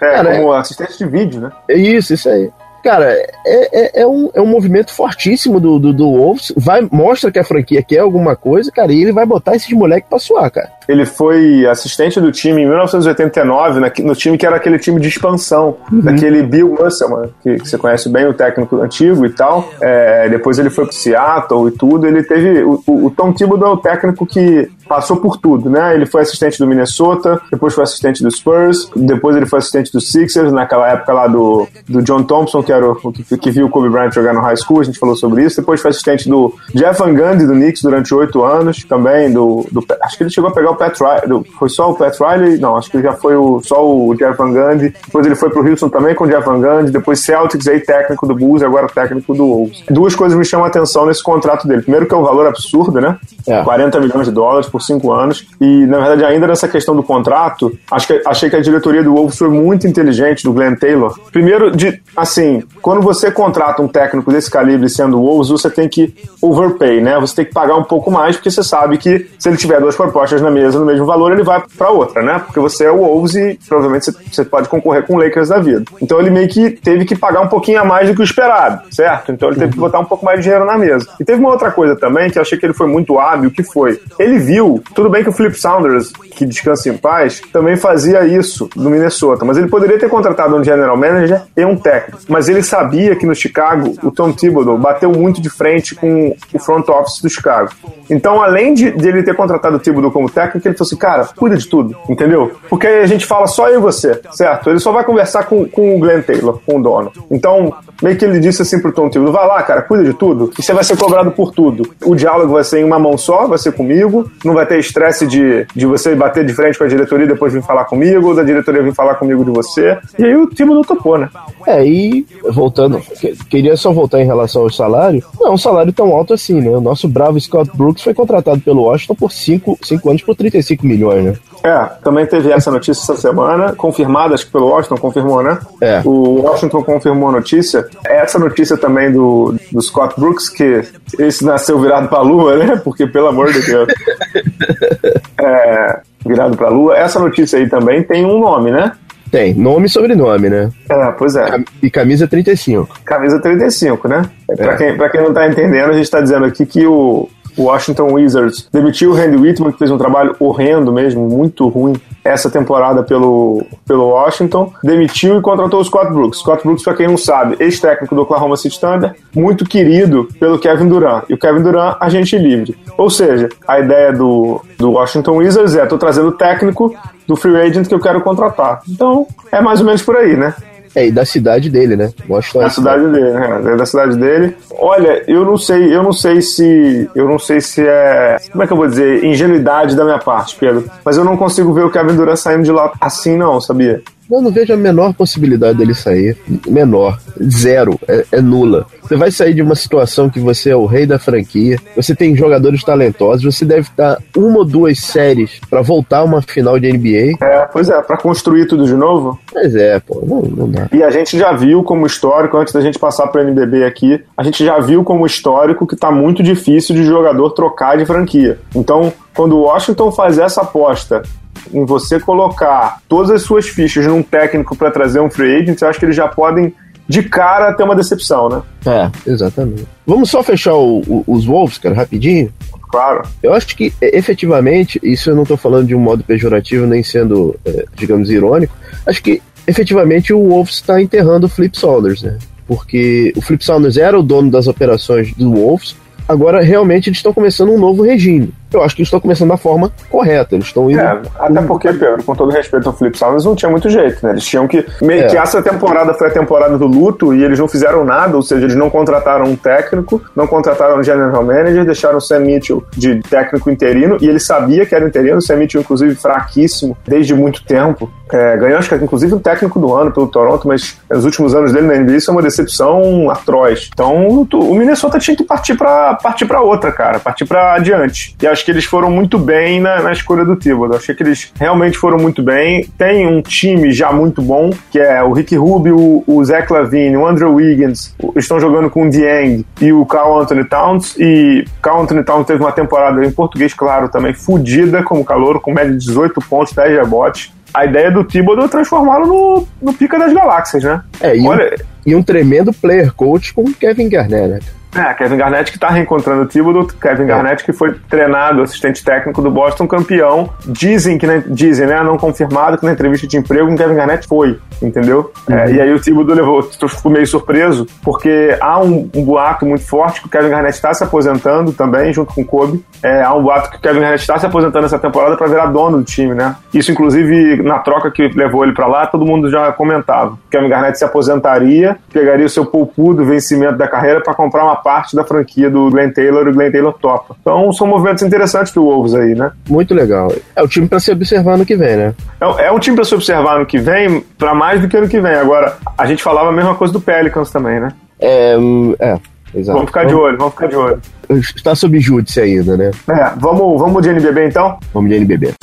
É, 0.02 0.12
cara, 0.12 0.36
como 0.36 0.54
é... 0.54 0.60
assistente 0.60 0.98
de 0.98 1.06
vídeo, 1.08 1.42
né? 1.42 1.52
É 1.68 1.76
isso, 1.76 2.14
isso 2.14 2.30
aí. 2.30 2.52
Cara, 2.84 3.14
é, 3.14 3.30
é, 3.46 4.02
é, 4.02 4.08
um, 4.08 4.30
é 4.34 4.42
um 4.42 4.46
movimento 4.46 4.92
fortíssimo 4.92 5.58
do, 5.58 5.80
do, 5.80 5.94
do 5.94 6.06
Wolves. 6.06 6.52
Vai, 6.58 6.86
mostra 6.92 7.32
que 7.32 7.40
a 7.40 7.44
franquia 7.44 7.82
quer 7.82 8.00
alguma 8.00 8.36
coisa, 8.36 8.70
cara, 8.70 8.92
e 8.92 9.02
ele 9.02 9.14
vai 9.14 9.26
botar 9.26 9.56
esses 9.56 9.72
moleques 9.72 10.10
pra 10.10 10.20
suar, 10.20 10.52
cara. 10.52 10.70
Ele 10.88 11.06
foi 11.06 11.66
assistente 11.66 12.20
do 12.20 12.32
time 12.32 12.62
em 12.62 12.68
1989, 12.68 13.80
no 14.04 14.16
time 14.16 14.38
que 14.38 14.46
era 14.46 14.56
aquele 14.56 14.80
time 14.80 15.00
de 15.00 15.08
expansão, 15.08 15.78
uhum. 15.92 16.02
daquele 16.02 16.44
Bill 16.44 16.76
Musselman, 16.80 17.30
que, 17.42 17.58
que, 17.58 17.70
você 17.70 17.78
conhece 17.78 18.10
bem, 18.10 18.28
o 18.28 18.34
técnico 18.34 18.82
antigo 18.82 19.26
e 19.26 19.30
tal. 19.30 19.70
É, 19.82 20.30
depois 20.30 20.60
ele 20.60 20.70
foi 20.70 20.86
pro 20.86 20.94
Seattle 20.94 21.68
e 21.68 21.72
tudo. 21.72 22.08
Ele 22.08 22.24
teve. 22.24 22.64
O, 22.64 22.82
o, 22.86 23.06
o 23.08 23.12
Tom 23.12 23.34
Thibodeau 23.34 23.72
é 23.72 23.74
o 23.74 23.78
técnico 23.78 24.26
que 24.26 24.70
passou 24.88 25.18
por 25.18 25.38
tudo, 25.38 25.70
né? 25.70 25.94
Ele 25.96 26.06
foi 26.06 26.22
assistente 26.22 26.60
do 26.60 26.68
Minnesota, 26.68 27.42
depois 27.52 27.74
foi 27.74 27.84
assistente 27.84 28.22
do 28.22 28.30
Spurs, 28.30 28.90
depois 28.96 29.36
ele 29.36 29.46
foi 29.46 29.60
assistente 29.60 29.92
do 29.92 30.00
Sixers, 30.00 30.52
naquela 30.52 30.90
época 30.90 31.14
lá 31.14 31.28
do, 31.28 31.68
do 31.88 32.02
John 32.02 32.24
Thompson, 32.24 32.62
que 32.62 32.72
era 32.72 32.92
o 32.92 33.12
que, 33.12 33.38
que 33.38 33.52
viu 33.52 33.66
o 33.66 33.70
Kobe 33.70 33.90
Bryant 33.90 34.12
jogar 34.12 34.34
no 34.34 34.42
high 34.42 34.58
school, 34.58 34.82
a 34.82 34.84
gente 34.84 35.00
falou 35.00 35.16
sobre 35.16 35.44
isso. 35.44 35.60
Depois 35.60 35.82
foi 35.82 35.92
assistente 35.92 36.30
do 36.30 36.54
Jeff 36.74 37.00
Van 37.00 37.14
Gundy 37.14 37.46
do 37.46 37.54
Knicks 37.54 37.82
durante 37.82 38.14
oito 38.14 38.44
anos, 38.44 38.84
também 38.84 39.32
do, 39.32 39.66
do, 39.72 39.84
Acho 40.02 40.18
que 40.18 40.24
ele 40.24 40.30
chegou 40.30 40.50
a 40.50 40.54
pegar 40.54 40.72
o 40.74 40.76
Pat 40.76 40.98
Riley. 41.00 41.44
Foi 41.58 41.70
só 41.70 41.92
o 41.92 41.96
Pat 41.96 42.16
Riley? 42.20 42.58
Não, 42.58 42.76
acho 42.76 42.90
que 42.90 43.02
já 43.02 43.14
foi 43.14 43.36
o, 43.36 43.62
só 43.64 43.86
o 43.86 44.14
Jeff 44.16 44.38
Van 44.38 44.52
Gundy. 44.52 44.94
Depois 45.06 45.26
ele 45.26 45.36
foi 45.36 45.50
pro 45.50 45.68
Houston 45.68 45.90
também 45.90 46.16
com 46.16 46.26
o 46.26 46.28
Jeff 46.28 46.46
Van 46.46 46.60
Gundy. 46.60 46.92
Depois 46.92 47.20
Celtics, 47.20 47.68
aí 47.68 47.80
técnico 47.80 48.28
do 48.28 48.36
Bulls 48.36 48.62
agora 48.62 48.88
técnico 48.88 49.34
do 49.34 49.46
Wolves. 49.46 49.84
Duas 49.90 50.16
coisas 50.16 50.38
me 50.38 50.46
chamam 50.46 50.66
a 50.66 50.70
atenção 50.70 51.06
nesse 51.06 51.24
contrato 51.24 51.68
dele. 51.68 51.82
Primeiro 51.82 52.06
que 52.06 52.14
é 52.14 52.18
um 52.18 52.24
valor 52.24 52.48
absurdo, 52.48 53.00
né? 53.00 53.18
É. 53.48 53.62
40 53.64 54.00
milhões 54.00 54.28
de 54.28 54.34
dólares 54.34 54.68
por 54.68 54.82
cinco 54.82 55.12
anos. 55.12 55.48
E, 55.60 55.86
na 55.86 56.00
verdade, 56.00 56.26
ainda 56.26 56.48
nessa 56.48 56.68
questão 56.68 56.96
do 56.96 57.04
contrato, 57.04 57.72
acho 57.92 58.08
que, 58.08 58.22
achei 58.26 58.50
que 58.50 58.56
a 58.56 58.62
diretoria 58.62 59.04
do 59.04 59.14
Wolves 59.14 59.38
foi 59.38 59.50
muito 59.50 59.88
inteligente, 59.88 60.44
do 60.44 60.54
Glenn 60.54 60.76
Taylor. 60.76 61.18
Primeiro, 61.32 61.76
de, 61.76 62.02
assim, 62.16 62.64
quando 62.82 63.02
você 63.02 63.32
contrata 63.32 63.82
um 63.82 63.88
técnico 63.88 64.32
desse 64.32 64.50
calibre 64.50 64.90
sendo 64.90 65.20
o 65.20 65.22
Wolves, 65.22 65.50
você 65.50 65.70
tem 65.70 65.88
que 65.90 66.14
overpay, 66.42 67.02
né? 67.02 67.20
Você 67.20 67.36
tem 67.36 67.46
que 67.46 67.54
pagar 67.54 67.76
um 67.76 67.84
pouco 67.84 68.10
mais, 68.10 68.36
porque 68.36 68.50
você 68.50 68.64
sabe 68.64 68.98
que 68.98 69.30
se 69.38 69.50
ele 69.50 69.58
tiver 69.58 69.80
duas 69.80 69.96
propostas 69.96 70.42
na 70.42 70.50
mesa 70.50 70.63
no 70.72 70.86
mesmo 70.86 71.06
valor, 71.06 71.32
ele 71.32 71.44
vai 71.44 71.62
para 71.78 71.90
outra, 71.90 72.22
né? 72.22 72.42
Porque 72.46 72.60
você 72.60 72.86
é 72.86 72.92
o 72.92 72.98
Wolves 72.98 73.36
e 73.36 73.60
provavelmente 73.68 74.12
você 74.32 74.46
pode 74.46 74.70
concorrer 74.70 75.06
com 75.06 75.16
o 75.16 75.18
Lakers 75.18 75.50
da 75.50 75.60
vida. 75.60 75.84
Então 76.02 76.20
ele 76.20 76.30
meio 76.30 76.48
que 76.48 76.72
teve 76.72 77.06
que 77.06 77.16
pagar 77.16 77.42
um 77.42 77.48
pouquinho 77.48 77.82
a 77.82 77.86
mais 77.86 78.08
do 78.08 78.16
que 78.16 78.22
o 78.22 78.24
esperado, 78.24 78.82
certo? 78.92 79.32
Então 79.32 79.50
ele 79.50 79.60
teve 79.60 79.74
que 79.74 79.80
botar 79.80 80.00
um 80.00 80.06
pouco 80.06 80.26
mais 80.26 80.40
de 80.40 80.44
dinheiro 80.44 80.66
na 80.66 80.78
mesa. 80.78 81.08
E 81.20 81.24
teve 81.24 81.40
uma 81.40 81.50
outra 81.50 81.72
coisa 81.72 81.96
também 81.96 82.30
que 82.30 82.38
eu 82.38 82.42
achei 82.42 82.58
que 82.58 82.66
ele 82.66 82.74
foi 82.74 82.88
muito 82.88 83.20
hábil, 83.20 83.52
que 83.52 83.64
foi, 83.64 84.00
ele 84.20 84.40
viu, 84.40 84.82
tudo 84.94 85.10
bem 85.10 85.24
que 85.24 85.30
o 85.30 85.34
Flip 85.34 85.58
Saunders, 85.60 86.12
que 86.12 86.46
descansa 86.46 86.90
em 86.90 86.98
paz, 86.98 87.42
também 87.52 87.76
fazia 87.76 88.26
isso 88.26 88.70
no 88.76 88.90
Minnesota, 88.90 89.46
mas 89.46 89.58
ele 89.58 89.68
poderia 89.68 89.98
ter 89.98 90.10
contratado 90.10 90.56
um 90.56 90.64
general 90.64 90.98
manager 90.98 91.42
e 91.56 91.66
um 91.66 91.76
técnico. 91.76 92.20
Mas 92.28 92.50
ele 92.50 92.64
sabia 92.64 93.16
que 93.16 93.26
no 93.26 93.36
Chicago, 93.36 93.94
o 94.04 94.12
Tom 94.12 94.32
Thibodeau 94.32 94.78
bateu 94.78 95.12
muito 95.12 95.42
de 95.42 95.50
frente 95.50 95.96
com 95.96 96.36
o 96.54 96.60
front 96.60 96.88
office 96.90 97.22
do 97.22 97.30
Chicago. 97.30 97.72
Então, 98.10 98.42
além 98.42 98.74
de, 98.74 98.92
de 98.92 99.08
ele 99.08 99.24
ter 99.24 99.36
contratado 99.36 99.78
o 99.78 99.80
Thibodeau 99.80 100.12
como 100.12 100.30
técnico, 100.30 100.53
ele 100.58 100.76
falou 100.76 100.88
assim, 100.88 100.98
cara, 100.98 101.30
cuida 101.36 101.58
de 101.58 101.68
tudo, 101.68 101.96
entendeu? 102.10 102.52
Porque 102.70 102.88
a 102.88 103.06
gente 103.08 103.26
fala 103.26 103.48
só 103.48 103.70
eu 103.70 103.80
e 103.80 103.82
você, 103.82 104.20
certo? 104.32 104.70
Ele 104.70 104.80
só 104.80 104.92
vai 104.92 105.04
conversar 105.04 105.44
com, 105.46 105.66
com 105.66 105.96
o 105.96 106.00
Glenn 106.00 106.22
Taylor, 106.22 106.60
com 106.66 106.80
o 106.80 106.84
dono. 106.84 107.12
Então, 107.30 107.74
meio 108.02 108.18
que 108.18 108.26
ele 108.26 108.40
disse 108.40 108.62
assim 108.62 108.80
pro 108.80 108.92
Tom 108.92 109.10
Thibodeau, 109.10 109.34
vai 109.34 109.48
lá, 109.48 109.64
cara, 109.64 109.82
cuida 109.82 110.04
de 110.04 110.14
tudo, 110.14 110.52
e 110.58 110.62
você 110.62 110.74
vai 110.74 110.84
ser 110.84 110.98
cobrado 110.98 111.32
por 111.32 111.52
tudo. 111.52 111.90
O 112.06 112.16
diálogo 112.16 112.54
vai 112.54 112.64
ser 112.64 112.80
em 112.80 112.84
uma 112.84 113.00
mão 113.00 113.18
só, 113.18 113.48
vai 113.48 113.58
ser 113.58 113.74
comigo, 113.74 114.30
não 114.44 114.54
vai 114.54 114.66
ter 114.66 114.80
estresse 114.80 115.26
de, 115.26 115.66
de 115.76 115.86
você 115.86 116.16
bater 116.16 116.46
de 116.46 116.54
frente 116.54 116.78
com 116.78 116.84
a 116.84 116.88
diretoria 116.88 117.26
e 117.26 117.30
depois 117.30 117.54
vir 117.54 117.64
falar 117.64 117.86
comigo, 117.86 118.28
ou 118.28 118.36
da 118.36 118.44
diretoria 118.44 118.84
vir 118.84 118.94
falar 118.94 119.16
comigo 119.16 119.44
de 119.44 119.52
você. 119.52 119.98
E 120.18 120.26
aí 120.26 120.36
o 120.36 120.48
Thibodeau 120.48 120.84
topou, 120.84 121.18
né? 121.18 121.30
É, 121.66 121.86
e 121.86 122.26
voltando, 122.50 123.02
queria 123.50 123.76
só 123.78 123.92
voltar 123.92 124.22
em 124.22 124.26
relação 124.26 124.64
ao 124.64 124.70
salário, 124.70 125.24
não 125.40 125.48
é 125.48 125.52
um 125.52 125.58
salário 125.58 125.94
tão 125.94 126.14
alto 126.14 126.34
assim, 126.34 126.60
né? 126.62 126.70
O 126.70 126.82
nosso 126.82 127.08
bravo 127.08 127.40
Scott 127.40 127.72
Brooks 127.76 128.04
foi 128.04 128.14
contratado 128.14 128.60
pelo 128.62 128.84
Washington 128.84 129.16
por 129.16 129.32
5 129.32 129.78
anos 130.10 130.22
por 130.22 130.36
35 130.44 130.86
milhões, 130.86 131.24
né? 131.24 131.34
É, 131.64 131.86
também 132.04 132.26
teve 132.26 132.52
essa 132.52 132.70
notícia 132.70 133.02
essa 133.02 133.16
semana, 133.16 133.74
confirmada, 133.74 134.34
acho 134.34 134.46
que 134.46 134.52
pelo 134.52 134.68
Washington 134.68 134.98
confirmou, 134.98 135.42
né? 135.42 135.58
É. 135.80 136.02
O 136.04 136.42
Washington 136.42 136.84
confirmou 136.84 137.30
a 137.30 137.34
notícia. 137.34 137.88
Essa 138.06 138.38
notícia 138.38 138.76
também 138.76 139.12
do, 139.12 139.56
do 139.72 139.82
Scott 139.82 140.20
Brooks, 140.20 140.50
que 140.50 140.82
esse 141.18 141.46
nasceu 141.46 141.80
virado 141.80 142.10
pra 142.10 142.22
lua, 142.22 142.58
né? 142.58 142.82
Porque, 142.84 143.08
pelo 143.08 143.28
amor 143.28 143.52
de 143.54 143.62
Deus. 143.62 143.88
é, 145.40 146.02
virado 146.26 146.58
pra 146.58 146.68
lua. 146.68 146.98
Essa 146.98 147.20
notícia 147.20 147.58
aí 147.58 147.70
também 147.70 148.04
tem 148.04 148.26
um 148.26 148.40
nome, 148.40 148.70
né? 148.70 148.92
Tem, 149.32 149.52
nome 149.54 149.88
e 149.88 149.90
sobrenome, 149.90 150.48
né? 150.48 150.70
É, 150.88 151.12
pois 151.14 151.36
é. 151.36 151.48
E 151.82 151.90
camisa 151.90 152.28
35. 152.28 153.00
Camisa 153.04 153.40
35, 153.42 154.08
né? 154.08 154.30
É. 154.52 154.56
Pra, 154.56 154.76
quem, 154.76 154.96
pra 154.96 155.10
quem 155.10 155.24
não 155.24 155.34
tá 155.34 155.48
entendendo, 155.48 155.90
a 155.90 155.94
gente 155.94 156.12
tá 156.12 156.22
dizendo 156.22 156.46
aqui 156.46 156.68
que 156.68 156.86
o, 156.86 157.28
o 157.32 157.43
Washington 157.58 158.14
Wizards 158.14 158.68
demitiu 158.72 159.12
o 159.12 159.14
Randy 159.14 159.38
Whitman, 159.38 159.72
que 159.72 159.80
fez 159.80 159.92
um 159.92 159.98
trabalho 159.98 160.36
horrendo 160.40 160.92
mesmo, 160.92 161.28
muito 161.28 161.68
ruim 161.68 161.94
essa 162.24 162.50
temporada 162.50 163.04
pelo, 163.04 163.66
pelo 163.86 164.10
Washington, 164.10 164.72
demitiu 164.84 165.38
e 165.38 165.42
contratou 165.42 165.82
o 165.82 165.84
Scott 165.84 166.12
Brooks. 166.12 166.40
Scott 166.40 166.64
Brooks, 166.64 166.84
para 166.84 166.94
quem 166.94 167.08
não 167.08 167.18
sabe, 167.18 167.58
ex-técnico 167.60 168.16
do 168.16 168.22
Oklahoma 168.22 168.56
City 168.56 168.80
Thunder, 168.80 169.14
muito 169.36 169.66
querido 169.66 170.28
pelo 170.40 170.58
Kevin 170.58 170.88
Durant. 170.88 171.26
E 171.30 171.34
o 171.34 171.38
Kevin 171.38 171.62
Durant, 171.62 171.98
agente 172.00 172.38
livre. 172.38 172.78
Ou 172.98 173.10
seja, 173.10 173.50
a 173.68 173.80
ideia 173.80 174.14
do, 174.14 174.62
do 174.78 174.92
Washington 174.92 175.38
Wizards 175.38 175.76
é: 175.76 175.86
tô 175.86 175.98
trazendo 175.98 176.30
o 176.30 176.34
técnico 176.34 176.96
do 177.28 177.36
free 177.36 177.56
agent 177.58 177.88
que 177.88 177.94
eu 177.94 178.00
quero 178.00 178.22
contratar. 178.22 178.82
Então, 178.88 179.28
é 179.52 179.62
mais 179.62 179.80
ou 179.80 179.86
menos 179.86 180.02
por 180.02 180.16
aí, 180.16 180.36
né? 180.36 180.54
É, 180.96 181.08
e 181.08 181.12
da 181.12 181.26
cidade 181.26 181.70
dele, 181.70 181.96
né? 181.96 182.12
Washington 182.30 182.60
da 182.60 182.70
cidade 182.70 183.08
dele, 183.08 183.32
né? 183.32 183.74
É 183.74 183.76
da 183.76 183.86
cidade 183.86 184.18
dele. 184.18 184.56
Olha, 184.72 185.24
eu 185.28 185.44
não 185.44 185.58
sei, 185.58 185.96
eu 185.96 186.04
não 186.04 186.14
sei 186.14 186.42
se. 186.42 187.10
Eu 187.16 187.28
não 187.28 187.40
sei 187.40 187.62
se 187.62 187.82
é. 187.86 188.38
Como 188.52 188.64
é 188.64 188.68
que 188.68 188.74
eu 188.74 188.78
vou 188.78 188.88
dizer? 188.88 189.24
Ingenuidade 189.24 189.96
da 189.96 190.04
minha 190.04 190.20
parte, 190.20 190.56
Pedro. 190.56 190.90
Mas 191.04 191.18
eu 191.18 191.24
não 191.24 191.36
consigo 191.36 191.74
ver 191.74 191.84
o 191.84 191.90
Kevin 191.90 192.16
Durant 192.16 192.38
saindo 192.38 192.64
de 192.64 192.72
lá 192.72 192.92
assim, 193.02 193.36
não, 193.38 193.60
sabia? 193.60 194.02
Eu 194.30 194.42
não 194.42 194.52
vejo 194.52 194.74
a 194.74 194.78
menor 194.78 195.14
possibilidade 195.14 195.78
dele 195.78 195.94
sair. 195.94 196.38
Menor. 196.68 197.20
Zero. 197.42 198.00
É, 198.08 198.26
é, 198.32 198.42
nula. 198.42 198.86
Você 199.02 199.16
vai 199.16 199.32
sair 199.32 199.54
de 199.54 199.62
uma 199.62 199.76
situação 199.76 200.30
que 200.30 200.40
você 200.40 200.70
é 200.70 200.76
o 200.76 200.86
rei 200.86 201.06
da 201.06 201.20
franquia, 201.20 201.78
você 201.96 202.16
tem 202.16 202.36
jogadores 202.36 202.84
talentosos, 202.84 203.44
você 203.44 203.66
deve 203.66 203.82
estar 203.82 204.18
uma 204.36 204.60
ou 204.60 204.66
duas 204.66 205.00
séries 205.00 205.60
para 205.70 205.82
voltar 205.82 206.20
a 206.20 206.24
uma 206.24 206.42
final 206.42 206.80
de 206.80 206.92
NBA. 206.92 207.38
É, 207.46 207.68
pois 207.72 207.90
é, 207.90 208.02
para 208.02 208.18
construir 208.18 208.66
tudo 208.66 208.86
de 208.86 208.94
novo. 208.94 209.38
Pois 209.52 209.76
é, 209.76 210.00
pô, 210.00 210.24
não, 210.26 210.42
não 210.42 210.70
dá. 210.70 210.88
E 210.92 211.04
a 211.04 211.10
gente 211.10 211.38
já 211.38 211.52
viu 211.52 211.84
como 211.84 212.06
histórico, 212.06 212.58
antes 212.58 212.74
da 212.74 212.82
gente 212.82 212.98
passar 212.98 213.28
pro 213.28 213.42
NBB 213.42 213.84
aqui, 213.84 214.24
a 214.38 214.44
gente 214.44 214.64
já 214.64 214.80
viu 214.80 215.04
como 215.04 215.26
histórico 215.26 215.86
que 215.86 215.96
tá 215.96 216.12
muito 216.12 216.42
difícil 216.42 216.96
de 216.96 217.04
jogador 217.04 217.52
trocar 217.52 217.98
de 217.98 218.06
franquia. 218.06 218.58
Então, 218.74 219.12
quando 219.36 219.58
o 219.58 219.64
Washington 219.64 220.12
faz 220.12 220.38
essa 220.38 220.62
aposta 220.62 221.24
em 221.72 221.86
você 221.86 222.20
colocar 222.20 223.00
todas 223.08 223.32
as 223.32 223.42
suas 223.44 223.68
fichas 223.68 224.06
num 224.08 224.24
técnico 224.24 224.76
para 224.76 224.92
trazer 224.92 225.20
um 225.20 225.30
free 225.30 225.62
agent, 225.62 225.82
eu 225.82 225.88
acho 225.88 226.00
que 226.00 226.06
eles 226.06 226.16
já 226.16 226.28
podem 226.28 226.74
de 227.08 227.24
cara 227.24 227.74
ter 227.74 227.84
uma 227.84 227.96
decepção, 227.96 228.50
né? 228.50 228.62
É, 228.86 229.30
exatamente. 229.30 229.86
Vamos 230.06 230.30
só 230.30 230.42
fechar 230.42 230.74
o, 230.74 231.00
o, 231.02 231.24
os 231.28 231.46
Wolves, 231.46 231.78
cara, 231.78 231.96
rapidinho? 231.96 232.52
Claro. 232.90 233.24
Eu 233.42 233.54
acho 233.54 233.76
que, 233.76 233.92
efetivamente, 234.02 235.00
isso 235.04 235.30
eu 235.30 235.36
não 235.36 235.44
estou 235.44 235.58
falando 235.58 235.88
de 235.88 235.96
um 235.96 236.00
modo 236.00 236.24
pejorativo, 236.24 236.86
nem 236.86 237.04
sendo, 237.04 237.56
é, 237.66 237.86
digamos, 237.96 238.30
irônico, 238.30 238.74
acho 239.06 239.22
que, 239.22 239.42
efetivamente, 239.68 240.32
o 240.32 240.50
Wolves 240.50 240.76
está 240.76 241.02
enterrando 241.02 241.48
o 241.48 241.50
Flip 241.50 241.78
Saunders, 241.78 242.22
né? 242.22 242.38
Porque 242.68 243.34
o 243.36 243.42
Flip 243.42 243.64
Saunders 243.64 243.98
era 243.98 244.18
o 244.18 244.24
dono 244.24 244.50
das 244.50 244.68
operações 244.68 245.34
do 245.34 245.52
Wolves, 245.54 245.96
agora 246.28 246.62
realmente 246.62 247.10
eles 247.10 247.18
estão 247.18 247.34
começando 247.34 247.72
um 247.72 247.80
novo 247.80 248.04
regime 248.04 248.54
eu 248.78 248.84
acho 248.84 248.96
que 248.96 249.02
eles 249.02 249.08
estão 249.08 249.20
começando 249.20 249.50
da 249.50 249.58
forma 249.58 249.92
correta. 250.10 250.56
Eles 250.56 250.68
estão 250.68 250.90
indo. 250.90 251.00
É, 251.00 251.22
até 251.40 251.62
porque, 251.62 251.92
Pedro, 251.94 252.24
com 252.24 252.36
todo 252.36 252.52
respeito 252.52 252.88
ao 252.88 252.96
Flip 252.96 253.18
Sounds, 253.18 253.46
não 253.46 253.56
tinha 253.56 253.70
muito 253.70 253.90
jeito, 253.90 254.26
né? 254.26 254.32
Eles 254.32 254.46
tinham 254.46 254.68
que. 254.68 254.86
Meio 255.02 255.24
é. 255.24 255.28
que 255.28 255.38
essa 255.38 255.62
temporada 255.62 256.14
foi 256.14 256.28
a 256.28 256.32
temporada 256.32 256.78
do 256.78 256.88
luto 256.88 257.34
e 257.34 257.44
eles 257.44 257.60
não 257.60 257.68
fizeram 257.68 258.04
nada, 258.04 258.36
ou 258.36 258.42
seja, 258.42 258.66
eles 258.66 258.76
não 258.76 258.90
contrataram 258.90 259.46
um 259.46 259.56
técnico, 259.56 260.22
não 260.36 260.48
contrataram 260.48 261.00
um 261.00 261.04
general 261.04 261.44
manager, 261.44 261.86
deixaram 261.86 262.18
o 262.18 262.22
Sam 262.22 262.40
Mitchell 262.40 262.84
de 262.92 263.22
técnico 263.22 263.70
interino 263.70 264.18
e 264.22 264.28
ele 264.28 264.40
sabia 264.40 264.86
que 264.86 264.96
era 264.96 265.06
interino. 265.06 265.38
O 265.38 265.42
Sam 265.42 265.58
Mitchell, 265.58 265.82
inclusive, 265.82 266.16
fraquíssimo 266.16 266.98
desde 267.06 267.34
muito 267.34 267.64
tempo. 267.64 268.12
É, 268.32 268.58
ganhou, 268.58 268.80
acho 268.80 268.90
que 268.90 268.96
inclusive 268.96 269.36
o 269.36 269.40
técnico 269.40 269.80
do 269.80 269.94
ano 269.94 270.12
pelo 270.12 270.28
Toronto, 270.28 270.68
mas 270.68 270.98
nos 271.10 271.24
últimos 271.24 271.54
anos 271.54 271.72
dele 271.72 271.86
na 271.86 271.96
NBA 271.96 272.16
isso 272.16 272.32
é 272.32 272.34
uma 272.34 272.42
decepção 272.42 273.30
atroz. 273.30 273.90
Então 273.94 274.28
o 274.28 274.76
Minnesota 274.76 275.20
tinha 275.20 275.38
que 275.38 275.44
partir 275.44 275.76
para 275.76 276.16
partir 276.16 276.46
para 276.46 276.62
outra, 276.62 276.92
cara, 276.92 277.20
partir 277.20 277.46
para 277.46 277.76
adiante. 277.76 278.36
E 278.42 278.48
acho 278.48 278.63
acho 278.64 278.66
que 278.66 278.72
eles 278.72 278.86
foram 278.86 279.12
muito 279.12 279.38
bem 279.38 279.82
na, 279.82 280.02
na 280.02 280.14
escolha 280.14 280.46
do 280.46 280.56
Thibodeau. 280.56 280.98
Achei 280.98 281.14
que 281.14 281.22
eles 281.22 281.52
realmente 281.60 281.98
foram 281.98 282.18
muito 282.18 282.42
bem. 282.42 282.88
Tem 282.98 283.28
um 283.28 283.42
time 283.42 283.92
já 283.92 284.12
muito 284.12 284.42
bom, 284.42 284.72
que 284.90 285.00
é 285.00 285.22
o 285.22 285.34
Rick 285.34 285.56
Rubio, 285.58 286.24
o 286.26 286.46
Zach 286.46 286.72
Lavine, 286.72 287.18
o 287.18 287.28
Andrew 287.28 287.54
Wiggins, 287.54 288.16
estão 288.38 288.60
jogando 288.60 288.90
com 288.90 289.06
o 289.06 289.10
Dieng 289.10 289.66
e 289.82 289.92
o 289.92 290.06
Carl 290.06 290.40
Anthony 290.40 290.64
Towns. 290.64 291.16
E 291.20 291.66
Carl 291.82 292.02
Anthony 292.02 292.24
Towns 292.24 292.48
teve 292.48 292.64
uma 292.64 292.72
temporada, 292.72 293.26
em 293.26 293.32
português, 293.32 293.74
claro, 293.74 294.08
também 294.08 294.34
fodida 294.34 295.04
como 295.04 295.26
calor, 295.26 295.60
com 295.60 295.74
média 295.74 295.92
de 295.92 295.98
18 295.98 296.40
pontos, 296.50 296.74
10 296.74 297.00
rebotes 297.00 297.52
a 297.74 297.86
ideia 297.86 298.12
do 298.12 298.24
Thibodeau 298.24 298.66
é 298.66 298.70
transformá-lo 298.70 299.26
no, 299.26 299.68
no 299.82 299.94
pica 299.96 300.20
das 300.20 300.32
galáxias, 300.32 300.84
né? 300.84 301.02
É, 301.20 301.36
e, 301.36 301.44
Olha... 301.48 301.74
um, 302.06 302.12
e 302.12 302.16
um 302.16 302.22
tremendo 302.22 302.72
player 302.72 303.12
coach 303.12 303.52
com 303.52 303.64
o 303.64 303.74
Kevin 303.74 304.10
Garnett, 304.10 304.48
né? 304.48 304.60
É, 304.96 305.14
Kevin 305.14 305.38
Garnett 305.38 305.72
que 305.72 305.78
está 305.78 305.90
reencontrando 305.90 306.44
o 306.44 306.46
Thibodeau, 306.46 306.88
Kevin 306.88 307.24
é. 307.24 307.26
Garnett 307.26 307.64
que 307.64 307.74
foi 307.74 307.96
treinado, 308.10 308.62
assistente 308.62 309.04
técnico 309.04 309.42
do 309.42 309.50
Boston, 309.50 309.88
campeão. 309.88 310.50
Dizem 310.66 311.18
que, 311.18 311.26
né, 311.26 311.44
dizem, 311.48 311.88
né, 311.88 312.02
não 312.04 312.18
confirmado 312.18 312.78
que 312.78 312.86
na 312.86 312.92
entrevista 312.92 313.28
de 313.28 313.38
emprego 313.38 313.72
o 313.72 313.76
Kevin 313.76 313.96
Garnett 313.96 314.28
foi, 314.28 314.60
entendeu? 314.82 315.32
É, 315.50 315.54
uhum. 315.54 315.60
É, 315.60 315.72
e 315.72 315.82
aí 315.82 315.94
o 315.94 316.00
Thibodeau 316.00 316.36
levou, 316.36 316.64
ficou 316.64 317.12
meio 317.12 317.26
surpreso, 317.26 317.88
porque 318.04 318.56
há 318.60 318.80
um, 318.80 319.10
um, 319.16 319.24
boato 319.24 319.66
muito 319.66 319.86
forte 319.86 320.22
que 320.22 320.28
o 320.28 320.30
Kevin 320.30 320.50
Garnett 320.50 320.76
está 320.76 320.94
se 320.94 321.04
aposentando 321.04 321.72
também, 321.72 322.14
junto 322.14 322.34
com 322.34 322.42
o 322.42 322.46
Kobe. 322.46 322.84
É, 323.02 323.24
há 323.24 323.34
um 323.34 323.44
boato 323.44 323.72
que 323.72 323.78
o 323.78 323.82
Kevin 323.82 324.02
Garnett 324.02 324.22
está 324.22 324.38
se 324.38 324.46
aposentando 324.46 324.86
essa 324.86 325.00
temporada 325.00 325.36
para 325.36 325.48
virar 325.48 325.66
dono 325.68 325.98
do 325.98 326.04
time, 326.04 326.34
né? 326.34 326.56
Isso, 326.74 326.92
inclusive, 326.92 327.62
na 327.64 327.80
troca 327.80 328.12
que 328.12 328.28
levou 328.30 328.64
ele 328.64 328.74
para 328.74 328.88
lá, 328.88 329.08
todo 329.08 329.26
mundo 329.26 329.50
já 329.50 329.72
comentava. 329.72 330.38
Kevin 330.50 330.70
Garnett 330.70 330.98
se 330.98 331.06
aposentaria, 331.06 331.98
pegaria 332.12 332.46
o 332.46 332.50
seu 332.50 332.66
poupudo 332.66 333.26
vencimento 333.26 333.78
da 333.78 333.88
carreira 333.88 334.22
para 334.22 334.34
comprar 334.34 334.64
uma 334.64 334.76
parte 334.84 335.16
da 335.16 335.24
franquia 335.24 335.70
do 335.70 335.90
Glenn 335.90 336.12
Taylor 336.12 336.48
e 336.48 336.50
o 336.50 336.54
Glenn 336.54 336.72
Taylor 336.72 336.94
topa. 336.94 337.36
Então 337.40 337.72
são 337.72 337.88
movimentos 337.88 338.24
interessantes 338.24 338.72
pro 338.72 338.84
Wolves 338.84 339.16
aí, 339.16 339.34
né? 339.34 339.52
Muito 339.70 339.94
legal. 339.94 340.32
É 340.56 340.62
o 340.62 340.68
time 340.68 340.88
para 340.88 341.00
se 341.00 341.12
observar 341.12 341.58
no 341.58 341.66
que 341.66 341.76
vem, 341.76 341.96
né? 341.96 342.14
É, 342.40 342.66
é 342.66 342.72
um 342.72 342.80
time 342.80 342.96
para 342.96 343.06
se 343.06 343.16
observar 343.16 343.60
no 343.60 343.66
que 343.66 343.80
vem, 343.80 344.24
para 344.38 344.54
mais 344.54 344.82
do 344.82 344.88
que 344.88 344.98
ano 344.98 345.08
que 345.08 345.22
vem. 345.22 345.36
Agora, 345.36 345.78
a 345.98 346.06
gente 346.06 346.22
falava 346.22 346.50
a 346.50 346.54
mesma 346.54 346.76
coisa 346.76 346.92
do 346.92 347.02
Pelicans 347.02 347.50
também, 347.50 347.80
né? 347.80 347.90
É, 348.20 348.56
é 349.00 349.18
Exato. 349.56 349.78
Vamos 349.78 349.92
ficar 349.92 350.06
de 350.06 350.16
olho, 350.16 350.38
vamos 350.38 350.54
ficar 350.54 350.68
de 350.68 350.76
olho. 350.76 351.00
Está 351.30 351.76
sob 351.76 352.00
júdice 352.00 352.42
ainda, 352.42 352.76
né? 352.76 352.92
É, 353.08 353.34
vamos, 353.38 353.80
vamos 353.80 354.02
de 354.02 354.10
NBB 354.10 354.48
então? 354.48 354.80
Vamos 354.92 355.10
de 355.12 355.18
NBB. 355.18 355.54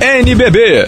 NBB. 0.00 0.86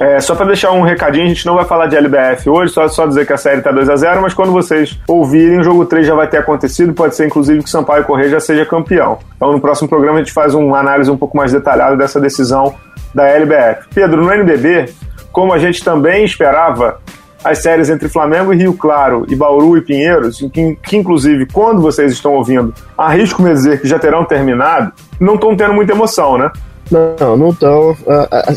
É, 0.00 0.20
só 0.20 0.34
para 0.36 0.46
deixar 0.46 0.70
um 0.70 0.82
recadinho, 0.82 1.24
a 1.24 1.28
gente 1.28 1.44
não 1.44 1.56
vai 1.56 1.64
falar 1.64 1.86
de 1.86 1.96
LBF 1.96 2.48
hoje, 2.48 2.72
só, 2.72 2.86
só 2.86 3.04
dizer 3.04 3.26
que 3.26 3.32
a 3.32 3.36
série 3.36 3.60
tá 3.60 3.72
2 3.72 3.90
a 3.90 3.96
0 3.96 4.22
mas 4.22 4.32
quando 4.32 4.52
vocês 4.52 4.96
ouvirem, 5.08 5.58
o 5.58 5.64
jogo 5.64 5.84
3 5.86 6.06
já 6.06 6.14
vai 6.14 6.28
ter 6.28 6.38
acontecido, 6.38 6.92
pode 6.92 7.16
ser 7.16 7.26
inclusive 7.26 7.64
que 7.64 7.68
Sampaio 7.70 8.04
Correia 8.04 8.30
já 8.30 8.40
seja 8.40 8.64
campeão. 8.64 9.18
Então 9.36 9.50
no 9.50 9.60
próximo 9.60 9.88
programa 9.88 10.18
a 10.18 10.22
gente 10.22 10.32
faz 10.32 10.54
uma 10.54 10.78
análise 10.78 11.10
um 11.10 11.16
pouco 11.16 11.36
mais 11.36 11.52
detalhada 11.52 11.96
dessa 11.96 12.20
decisão 12.20 12.74
da 13.12 13.26
LBF. 13.26 13.88
Pedro, 13.92 14.22
no 14.22 14.32
NBB, 14.32 14.92
como 15.32 15.52
a 15.52 15.58
gente 15.58 15.82
também 15.82 16.24
esperava, 16.24 17.00
as 17.44 17.58
séries 17.58 17.90
entre 17.90 18.08
Flamengo 18.08 18.52
e 18.52 18.56
Rio 18.56 18.74
Claro 18.74 19.24
e 19.28 19.34
Bauru 19.34 19.76
e 19.76 19.80
Pinheiros, 19.80 20.38
que, 20.52 20.76
que 20.76 20.96
inclusive 20.96 21.46
quando 21.46 21.80
vocês 21.80 22.12
estão 22.12 22.34
ouvindo, 22.34 22.74
arrisco-me 22.96 23.52
dizer 23.52 23.80
que 23.80 23.88
já 23.88 23.98
terão 23.98 24.24
terminado, 24.24 24.92
não 25.20 25.34
estão 25.34 25.56
tendo 25.56 25.72
muita 25.72 25.92
emoção, 25.92 26.38
né? 26.38 26.50
Não, 26.90 27.36
não 27.36 27.50
estão. 27.50 27.96